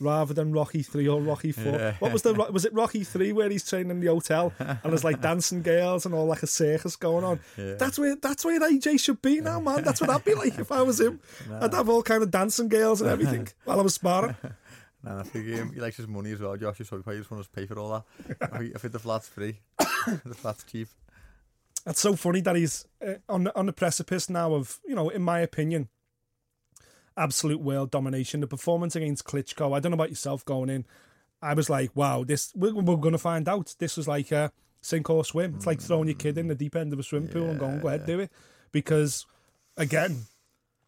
[0.00, 1.96] rather than Rocky Three or Rocky Four.
[1.98, 5.04] What was the was it Rocky Three where he's training in the hotel and there's
[5.04, 7.40] like dancing girls and all like a circus going on?
[7.56, 9.84] That's where that's where AJ should be now, man.
[9.84, 11.20] That's what I'd be like if I was him.
[11.60, 14.36] I'd have all kind of dancing girls and everything while I was sparring.
[15.04, 16.78] And I think um, he likes his money as well, Josh.
[16.78, 18.50] So he probably just wants to pay for all that.
[18.52, 19.60] I think, I think the flat's free.
[19.78, 20.88] the flat's cheap.
[21.84, 25.08] That's so funny that he's uh, on the, on the precipice now of, you know,
[25.08, 25.88] in my opinion,
[27.18, 28.40] absolute world domination.
[28.40, 30.84] The performance against Klitschko, I don't know about yourself going in.
[31.42, 33.74] I was like, wow, this we're, we're going to find out.
[33.78, 35.54] This was like a sink or swim.
[35.56, 37.80] It's like throwing your kid in the deep end of a swimming pool and going,
[37.80, 38.32] go ahead, do it.
[38.72, 39.26] Because
[39.76, 40.26] again,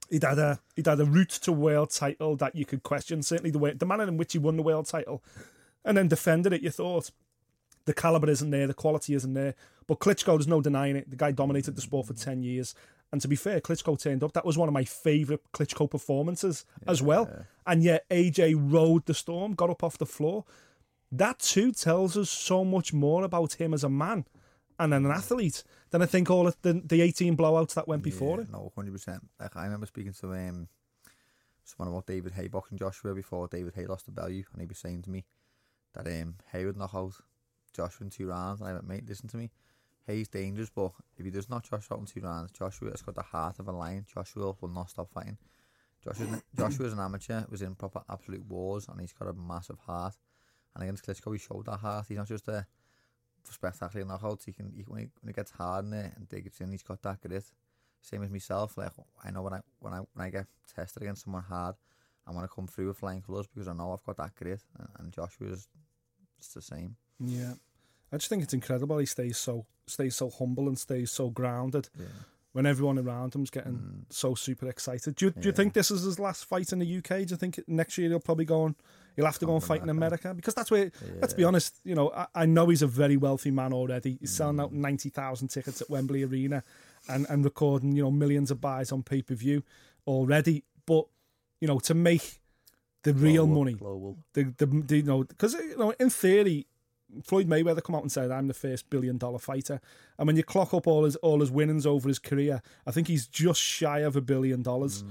[0.09, 3.23] he'd had a he'd had a route to world title that you could question.
[3.23, 5.23] Certainly the way the manner in which he won the world title
[5.85, 7.11] and then defended it, you thought
[7.87, 9.55] the caliber isn't there, the quality isn't there.
[9.87, 11.11] But Klitschko, there's no denying it.
[11.11, 12.75] The guy dominated the sport for ten years.
[13.13, 14.33] And to be fair, Klitschko turned up.
[14.33, 17.29] That was one of my favourite Klitschko performances as well.
[17.67, 20.45] And yet AJ rode the storm, got up off the floor.
[21.11, 24.27] That too tells us so much more about him as a man
[24.79, 28.39] and an athlete than I think all of the, the 18 blowouts that went before
[28.39, 28.53] yeah, it.
[28.53, 29.29] No, hundred percent.
[29.39, 30.69] Like I remember speaking to um
[31.65, 34.79] someone about David Haye boxing Joshua before David Haye lost to Bellew, and he was
[34.79, 35.25] saying to me
[35.95, 37.15] that um Haye would knock out
[37.75, 39.51] Joshua in two rounds, and I went, mate, listen to me.
[40.07, 43.15] Haye's dangerous, but if he does not Joshua out in two rounds, Joshua has got
[43.15, 44.07] the heart of a lion.
[44.13, 45.39] Joshua will not stop fighting.
[46.03, 50.15] Joshua's, Joshua's an amateur, was in proper absolute wars, and he's got a massive heart.
[50.75, 52.07] And against Klitschko, he showed that heart.
[52.09, 52.67] He's not just a
[53.45, 54.45] spectacular knockouts.
[54.45, 56.83] He can, he, when, he, when it gets hard in there and digs in, he's
[56.83, 57.45] got that grit.
[58.01, 58.79] Same as myself.
[58.79, 58.93] Like
[59.25, 61.75] I know when I when I when I get tested against someone hard,
[62.27, 64.63] I'm gonna come through with flying colours because I know I've got that grit.
[64.79, 65.69] And, and Joshua's
[66.39, 66.97] it's the same.
[67.19, 67.53] Yeah.
[68.13, 71.89] I just think it's incredible he stays so stays so humble and stays so grounded
[72.53, 74.03] when everyone around him's getting mm.
[74.09, 75.15] so super excited.
[75.15, 77.27] Do you, do you think this is his last fight in the UK?
[77.27, 78.75] Do you think next year he'll probably go on
[79.17, 80.35] he'll have to go and fight in America?
[80.35, 83.51] Because that's where let's be honest, you know, I, I know he's a very wealthy
[83.51, 84.19] man already.
[84.21, 84.79] He's selling out mm.
[84.79, 86.65] ninety thousand tickets at Wembley Arena
[87.09, 89.63] and, and recording, you know, millions of buys on pay per view
[90.07, 90.65] already.
[90.87, 91.07] But,
[91.61, 92.41] you know, to make
[93.03, 94.19] the real Global- money Global.
[94.35, 96.67] the, the, the you know because you know in theory
[97.25, 99.81] Floyd Mayweather come out and said I'm the first billion dollar fighter
[100.19, 103.09] and when you clock up all his all his winnings over his career I think
[103.09, 105.05] he's just shy of a billion dollars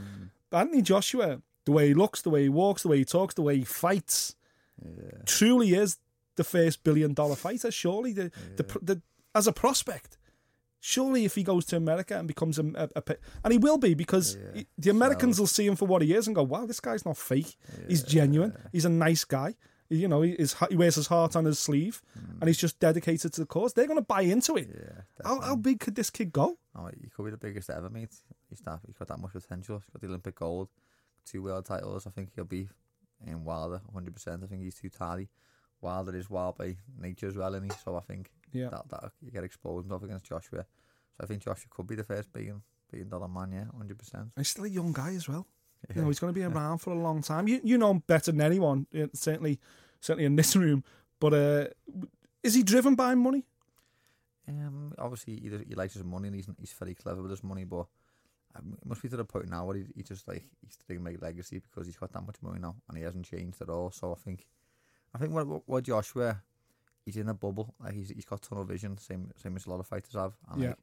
[0.49, 3.33] but Anthony Joshua the way he looks the way he walks the way he talks
[3.35, 4.35] the way he fights
[5.25, 5.97] truly is
[6.35, 9.01] the first billion dollar fighter surely the, the, the
[9.35, 10.17] as a prospect
[10.81, 13.95] Surely, if he goes to America and becomes a, a, a and he will be
[13.95, 14.59] because Yeah.
[14.59, 17.03] he- the Americans will see him for what he is and go, "Wow, this guy's
[17.03, 17.57] not fake.
[17.89, 18.53] He's genuine.
[18.71, 19.55] He's a nice guy.
[19.91, 22.01] You know, he, his, he wears his heart on his sleeve,
[22.39, 23.73] and he's just dedicated to the cause.
[23.73, 24.69] They're going to buy into it.
[24.69, 24.83] Mm.
[24.95, 26.57] Yeah, How, how big could this kid go?
[26.75, 28.13] Oh, he could be the biggest ever, mate.
[28.49, 29.77] He's that, he's got that much potential.
[29.77, 30.69] He's got the Olympic gold,
[31.25, 32.05] two world titles.
[32.05, 32.69] I think he'll be
[33.25, 34.43] in Wilder 100%.
[34.43, 35.27] I think he's too tardy.
[35.81, 37.77] Wilder is wild by nature as well, isn't he?
[37.83, 38.69] So I think Yeah.
[38.69, 40.65] that, that you get exposed enough against Joshua.
[41.17, 42.61] So I think Joshua could be the first billion,
[42.91, 44.31] billion dollar man, yeah, 100%.
[44.37, 45.47] He's still a young guy as well.
[45.95, 47.47] You know, he's going to be around for a long time.
[47.47, 49.59] You you know him better than anyone, certainly
[50.01, 50.83] certainly in this room.
[51.19, 51.67] But uh,
[52.43, 53.45] is he driven by money?
[54.47, 57.65] Um, obviously, he, he likes his money and he's, he's very clever with his money,
[57.65, 57.85] but
[58.55, 60.97] um, it must be to the point now where he, he just like he's trying
[60.99, 63.69] to make legacy because he's got that much money now and he hasn't changed at
[63.69, 63.91] all.
[63.91, 64.47] So I think,
[65.13, 66.41] I think what what, Joshua,
[67.05, 67.75] he's in a bubble.
[67.79, 70.61] Like he's he's got tunnel vision, same same as a lot of fighters have, and
[70.61, 70.67] Yeah.
[70.69, 70.77] like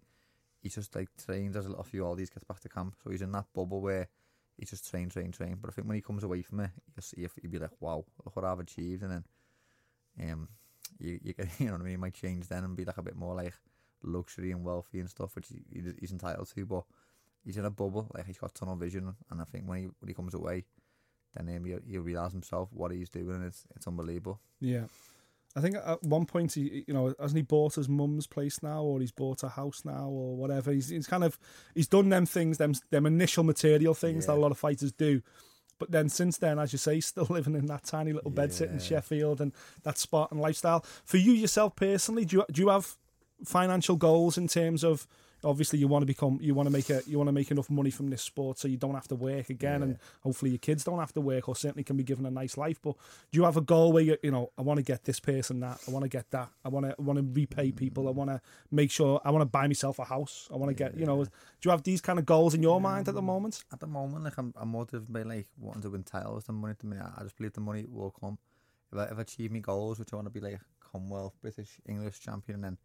[0.63, 2.95] he just like trains as a little few all these gets back to camp.
[3.03, 4.09] So he's in that bubble where
[4.59, 5.59] he just train, train, train.
[5.61, 7.71] But I think when he comes away from it, you'll see if he'll be like,
[7.81, 9.25] wow, look what I've achieved, and then
[10.33, 10.49] um,
[10.99, 11.91] you you get you know what I mean.
[11.93, 13.55] He might change then and be like a bit more like
[14.03, 16.67] luxury and wealthy and stuff, which he, he- he's entitled to.
[16.67, 16.85] But
[17.45, 20.09] he's in a bubble, like he's got tunnel vision, and I think when he when
[20.09, 20.65] he comes away,
[21.35, 24.41] then um, he'll, he'll realise himself what he's doing, and it's it's unbelievable.
[24.61, 24.85] Yeah.
[25.57, 28.83] I think at one point he, you know, hasn't he bought his mum's place now,
[28.83, 30.71] or he's bought a house now, or whatever.
[30.71, 31.39] He's, he's kind of
[31.75, 35.23] he's done them things, them them initial material things that a lot of fighters do.
[35.79, 38.53] But then since then, as you say, he's still living in that tiny little bed
[38.53, 39.53] sit in Sheffield and
[39.83, 40.85] that Spartan lifestyle.
[41.05, 42.95] For you yourself personally, do you do you have
[43.43, 45.07] financial goals in terms of
[45.47, 47.71] obviously you want to become you want to make a you want to make enough
[47.71, 50.85] money from this sport so you don't have to work again and hopefully your kids
[50.85, 52.95] don't have to work or certainly can be given a nice life but
[53.31, 55.61] do you have a goal where you you know I want to get this person
[55.61, 58.11] that I want to get that I want to I want to repay people I
[58.11, 58.41] want to
[58.71, 61.25] make sure I want to buy myself a house I want to get you know
[61.25, 61.31] do
[61.65, 64.25] you have these kind of goals in your mind at the moment At the moment,
[64.25, 66.75] like I'm, I'm motivated by like wanting to win titles and money.
[66.79, 68.39] The minute, I just believe the money will come.
[68.93, 71.79] If I, if I achieve my goals, which I want to be like Commonwealth, British,
[71.89, 72.79] English champion, and then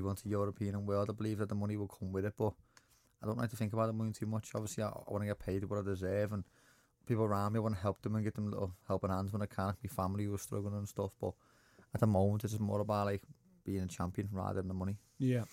[0.00, 2.34] we want to European and world, I believe that the money will come with it.
[2.36, 2.52] But
[3.22, 4.50] I don't like to think about the money too much.
[4.54, 6.44] Obviously, I, I want to get paid what I deserve, and
[7.06, 9.42] people around me I want to help them and get them little helping hands when
[9.42, 9.74] I can.
[9.82, 11.12] My family who are struggling and stuff.
[11.20, 11.32] But
[11.94, 13.22] at the moment, it's just more about like
[13.64, 14.96] being a champion rather than the money.
[15.18, 15.44] Yeah.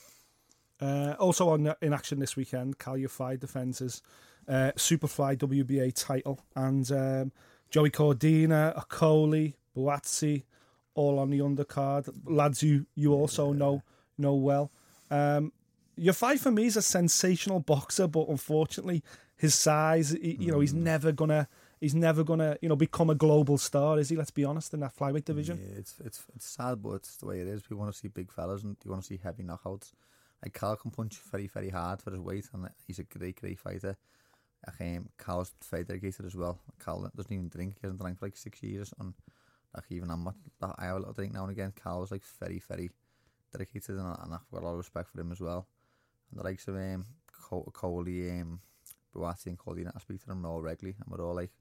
[0.80, 3.82] Uh, also on in action this weekend, Kal Yafai defends
[4.48, 7.32] uh, Superfly WBA title, and um,
[7.70, 10.44] Joey Cordina, Okolie, Buatsi,
[10.94, 12.10] all on the undercard.
[12.26, 13.84] Lads you you also know
[14.18, 14.72] know well.
[15.10, 15.52] Um,
[16.00, 19.04] Yafai for me is a sensational boxer, but unfortunately,
[19.38, 21.48] his size, he, you know, he's never gonna.
[21.82, 24.16] He's never gonna, you know, become a global star, is he?
[24.16, 25.60] Let's be honest, in that flyweight division.
[25.62, 27.70] Yeah, it's it's it's sad, but it's the way it is.
[27.70, 29.92] We want to see big fellas and you want to see heavy knockouts.
[30.42, 33.60] Like Kal can punch very very hard for his weight, and he's a great great
[33.60, 33.98] fighter.
[34.66, 36.60] Like, um, Kal's very dedicated as well.
[36.84, 39.14] Kal doesn't even drink; he hasn't drank for like six years, and
[39.76, 40.36] like even I'm not.
[40.80, 41.74] I have a little drink now and again.
[41.82, 42.90] Kal's like very very
[43.58, 45.68] dedicated, and, and I've got a lot of respect for him as well.
[46.32, 47.06] And the likes of um,
[47.50, 48.60] Col- Coley, um,
[49.16, 51.52] Buatsi, and Cody, I speak to them all regularly, and we're all like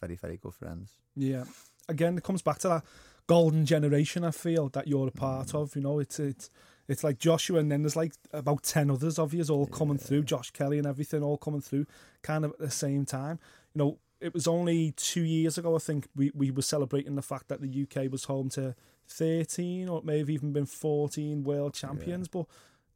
[0.00, 0.92] very very good friends.
[1.16, 1.44] Yeah.
[1.88, 2.84] Again, it comes back to that
[3.26, 4.24] golden generation.
[4.24, 5.74] I feel that you're a part of.
[5.74, 6.50] You know, it's it's
[6.88, 10.24] it's like Joshua, and then there's like about ten others of you all coming through.
[10.24, 11.86] Josh Kelly and everything all coming through,
[12.22, 13.38] kind of at the same time.
[13.74, 15.76] You know, it was only two years ago.
[15.76, 18.74] I think we we were celebrating the fact that the UK was home to
[19.06, 22.28] thirteen, or it may have even been fourteen world champions.
[22.28, 22.46] But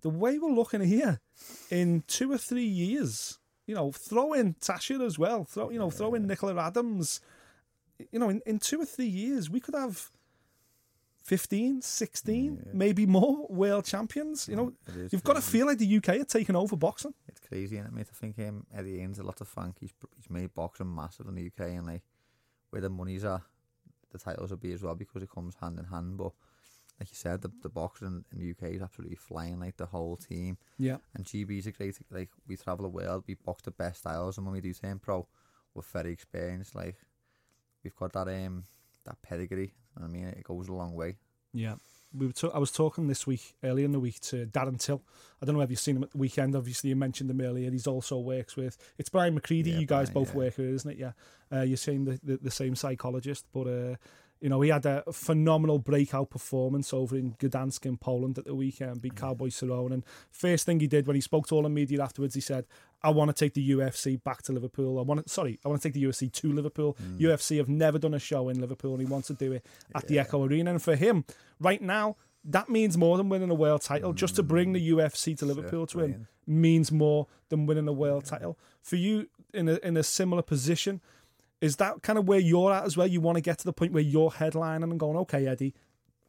[0.03, 1.21] the way we're looking here,
[1.71, 3.39] in two or three years.
[3.65, 5.45] You know, throw in Tasha as well.
[5.45, 7.21] Throw you know, throw in Nicola Adams
[8.11, 10.11] you know, in, in two or three years, we could have
[11.25, 14.49] 15, 16, maybe more world champions.
[14.49, 14.73] You know,
[15.11, 17.15] you've got to feel like the UK are taking over boxing.
[17.29, 18.07] It's crazy, is mate?
[18.11, 19.77] I think um, Eddie Hearn's a lot of funk.
[19.81, 22.03] He's he's made boxing massive in the UK, and like
[22.71, 23.43] where the monies are,
[24.11, 26.17] the titles will be as well because it comes hand in hand.
[26.19, 26.33] But
[26.99, 29.61] like you said, the the boxing in the UK is absolutely flying.
[29.61, 30.99] Like the whole team, Yeah.
[31.15, 31.99] and GB's a great.
[32.11, 34.99] Like we travel the world, we box the best styles, and when we do turn
[34.99, 35.27] pro,
[35.75, 36.75] we're very experienced.
[36.75, 36.97] Like
[37.85, 38.65] we've got that um
[39.05, 39.73] that pedigree.
[40.03, 41.19] I mean, it goes a long way.
[41.53, 41.75] Yeah.
[42.15, 45.03] We were ta- I was talking this week, earlier in the week, to Darren Till.
[45.41, 46.55] I don't know if you've seen him at the weekend.
[46.55, 47.71] Obviously, you mentioned him earlier.
[47.71, 49.71] He's also works with, it's Brian McCready.
[49.71, 50.39] Yeah, you guys Brian, both yeah.
[50.39, 50.99] work with, isn't it?
[50.99, 51.13] Yeah.
[51.51, 53.97] Uh, you're saying the, the, the same psychologist, but, uh,
[54.43, 58.57] you know, he had a phenomenal breakout performance over in Gdansk in Poland at the
[58.57, 59.93] weekend, beat Cowboy Cerrone.
[59.93, 62.67] And first thing he did when he spoke to all the media afterwards, he said,
[63.05, 64.99] I want to take the UFC back to Liverpool.
[64.99, 66.97] I want to, sorry, I want to take the UFC to Liverpool.
[67.01, 67.21] Mm.
[67.21, 69.65] UFC have never done a show in Liverpool and he wants to do it
[69.95, 70.73] at the Echo Arena.
[70.73, 71.25] And for him,
[71.61, 74.13] right now, that means more than winning a world title.
[74.13, 74.97] Just to bring the mm.
[74.97, 78.59] UFC to Liverpool to him means more than winning a world title.
[78.83, 81.01] For you in a in a similar position,
[81.63, 83.07] is that kind of where you're at as well?
[83.07, 85.75] You want to get to the point where you're headlining and going, okay, Eddie,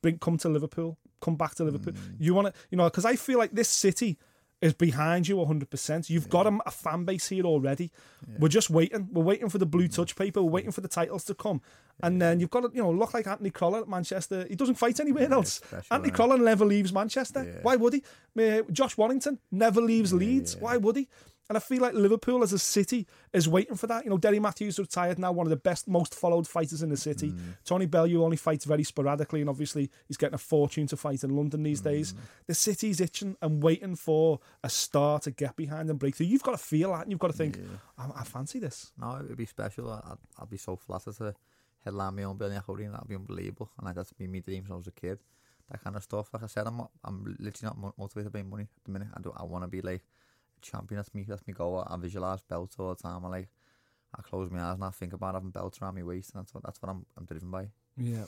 [0.02, 1.94] bring come to Liverpool, come back to Liverpool.
[2.20, 4.20] You want to, you know, because I feel like this city
[4.62, 6.10] is behind you 100%.
[6.10, 7.92] You've got a, a fan base here already.
[8.40, 9.10] We're just waiting.
[9.12, 10.42] We're waiting for the blue touch paper.
[10.42, 11.62] We're waiting for the titles to come.
[12.02, 14.46] And then you've got to, you know, look like Anthony Crolla at Manchester.
[14.48, 15.62] He doesn't fight anywhere else.
[15.92, 16.16] Anthony innit?
[16.16, 17.44] Crolla never leaves Manchester.
[17.44, 17.60] Yeah.
[17.64, 18.04] Why would he?
[18.40, 20.56] Uh, Josh Warrington never leaves Leeds.
[20.56, 21.10] Why would he?
[21.54, 24.04] And I feel like Liverpool as a city is waiting for that.
[24.04, 26.97] You know, Derry Matthews retired now, one of the best, most followed fighters in the
[26.97, 27.30] city.
[27.30, 27.39] Mm.
[27.64, 31.30] Tony Bellew only fights very sporadically, and obviously he's getting a fortune to fight in
[31.36, 31.84] London these Mm.
[31.84, 32.14] days.
[32.47, 36.26] The city's itching and waiting for a star to get behind and break through.
[36.26, 37.60] You've got to feel that, and you've got to think,
[37.99, 38.91] I, I fancy this.
[38.97, 39.91] No, it would be special.
[39.91, 41.36] I'd, I'd be so flattered to
[41.86, 42.93] headline my own at Arena.
[42.93, 43.70] That'd be unbelievable.
[43.78, 45.20] And like, that's been my dream since I was a kid.
[45.70, 46.30] That kind of stuff.
[46.34, 49.08] Like I said, I'm not, I'm literally not mo- motivated by money at the minute.
[49.16, 50.04] I do I want to be like
[50.64, 50.97] champion.
[50.97, 51.26] That's me.
[51.28, 51.86] That's me goal.
[51.88, 53.26] I visualize belts all the time.
[53.26, 53.49] I like.
[54.16, 56.53] I close my eyes and I think about having belts around my waist, and that's
[56.53, 57.68] what that's what I'm I'm driven by.
[57.97, 58.26] Yeah.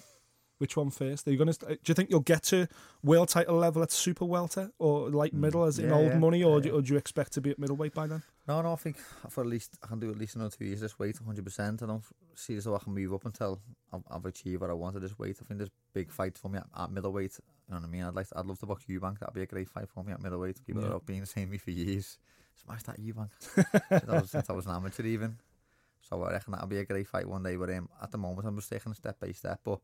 [0.58, 1.28] Which one first?
[1.28, 1.54] Are you to?
[1.54, 2.68] Do you think you'll get to
[3.04, 5.96] world title level at super welter or light middle as in Mm.
[5.96, 8.08] Old yeah, money, or, yeah, do, or do you expect to be at middleweight by
[8.08, 8.24] then?
[8.48, 8.98] No, no, I think
[9.30, 11.84] for at least I can do at least another two years this weight, 100%.
[11.84, 12.04] I don't
[12.36, 13.60] see as though I can move up until
[13.92, 15.38] I've, I've achieved what I want at this weight.
[15.42, 17.38] I think there's big fights for me at, at middleweight.
[17.68, 18.04] You know what I mean?
[18.04, 19.20] I'd like, to, I'd love to box Eubank.
[19.20, 20.64] That'd be a great fight for me at middleweight.
[20.66, 20.90] People Yeah.
[20.90, 22.18] that have been saying me for years,
[22.64, 25.38] smash that Eubank since, I was, since I was an amateur even.
[26.02, 27.56] So I reckon that'll be a great fight one day.
[27.56, 29.60] But um, at the moment, I'm just taking it step by step.
[29.64, 29.80] But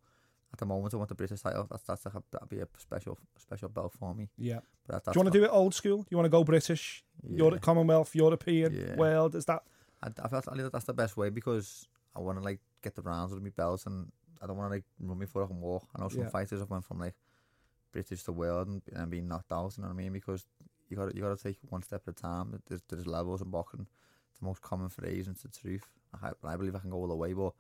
[0.54, 1.66] at the moment, I want the British title.
[1.72, 4.30] That's that's a, that'll be a special special belt for me.
[4.38, 4.60] Yeah.
[4.86, 6.04] But that, Do you want to do it old school?
[6.04, 7.60] Do You want to go British, Euro- Yeah.
[7.60, 8.96] Commonwealth, European, Yeah.
[8.96, 9.34] world?
[9.34, 9.64] Is that?
[10.04, 13.02] I, I feel feel that's the best way because I want to like get the
[13.02, 14.12] rounds with my belts and
[14.44, 15.88] I don't want to like run before I can walk.
[15.96, 16.30] I know some Yeah.
[16.30, 17.16] fighters have went from like
[17.92, 19.74] British to world and, and being knocked out.
[19.78, 20.14] You know what I mean?
[20.14, 20.46] Because
[20.90, 22.62] you got you got to take one step at a time.
[22.68, 23.88] There's there's levels in boxing.
[24.30, 25.88] It's the most common phrase and it's the truth.
[26.22, 27.54] I, I believe I can go all the way, but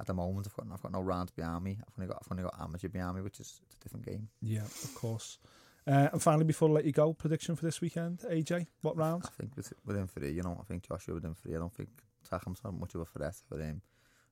[0.00, 1.78] at the moment I've got I've got no rounds behind me.
[1.80, 4.28] I've only got I've only got amateur behind me, which is it's a different game.
[4.40, 5.38] Yeah, of course.
[5.86, 8.66] Uh, and finally, before I let you go, prediction for this weekend, AJ.
[8.82, 9.22] What round?
[9.24, 11.54] I think with, within three, you know, I think Joshua within three.
[11.54, 11.88] I don't think
[12.30, 13.80] Takam's not much of a threat, for him.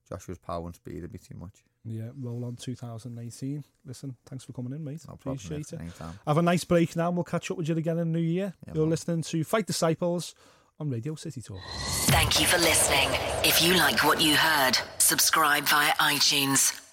[0.07, 1.65] Joshua's power and speed would be too much.
[1.87, 3.65] Yeah, roll on 2018.
[3.85, 5.01] Listen, thanks for coming in, mate.
[5.07, 5.37] No problem.
[5.37, 5.81] Appreciate it.
[5.81, 6.19] Anytime.
[6.27, 8.25] Have a nice break now, and we'll catch up with you again in the new
[8.27, 8.55] year.
[8.67, 8.91] Yeah, You're man.
[8.91, 10.35] listening to Fight Disciples
[10.81, 11.61] on Radio City Talk.
[12.07, 13.09] Thank you for listening.
[13.45, 16.86] If you like what you heard, subscribe via iTunes.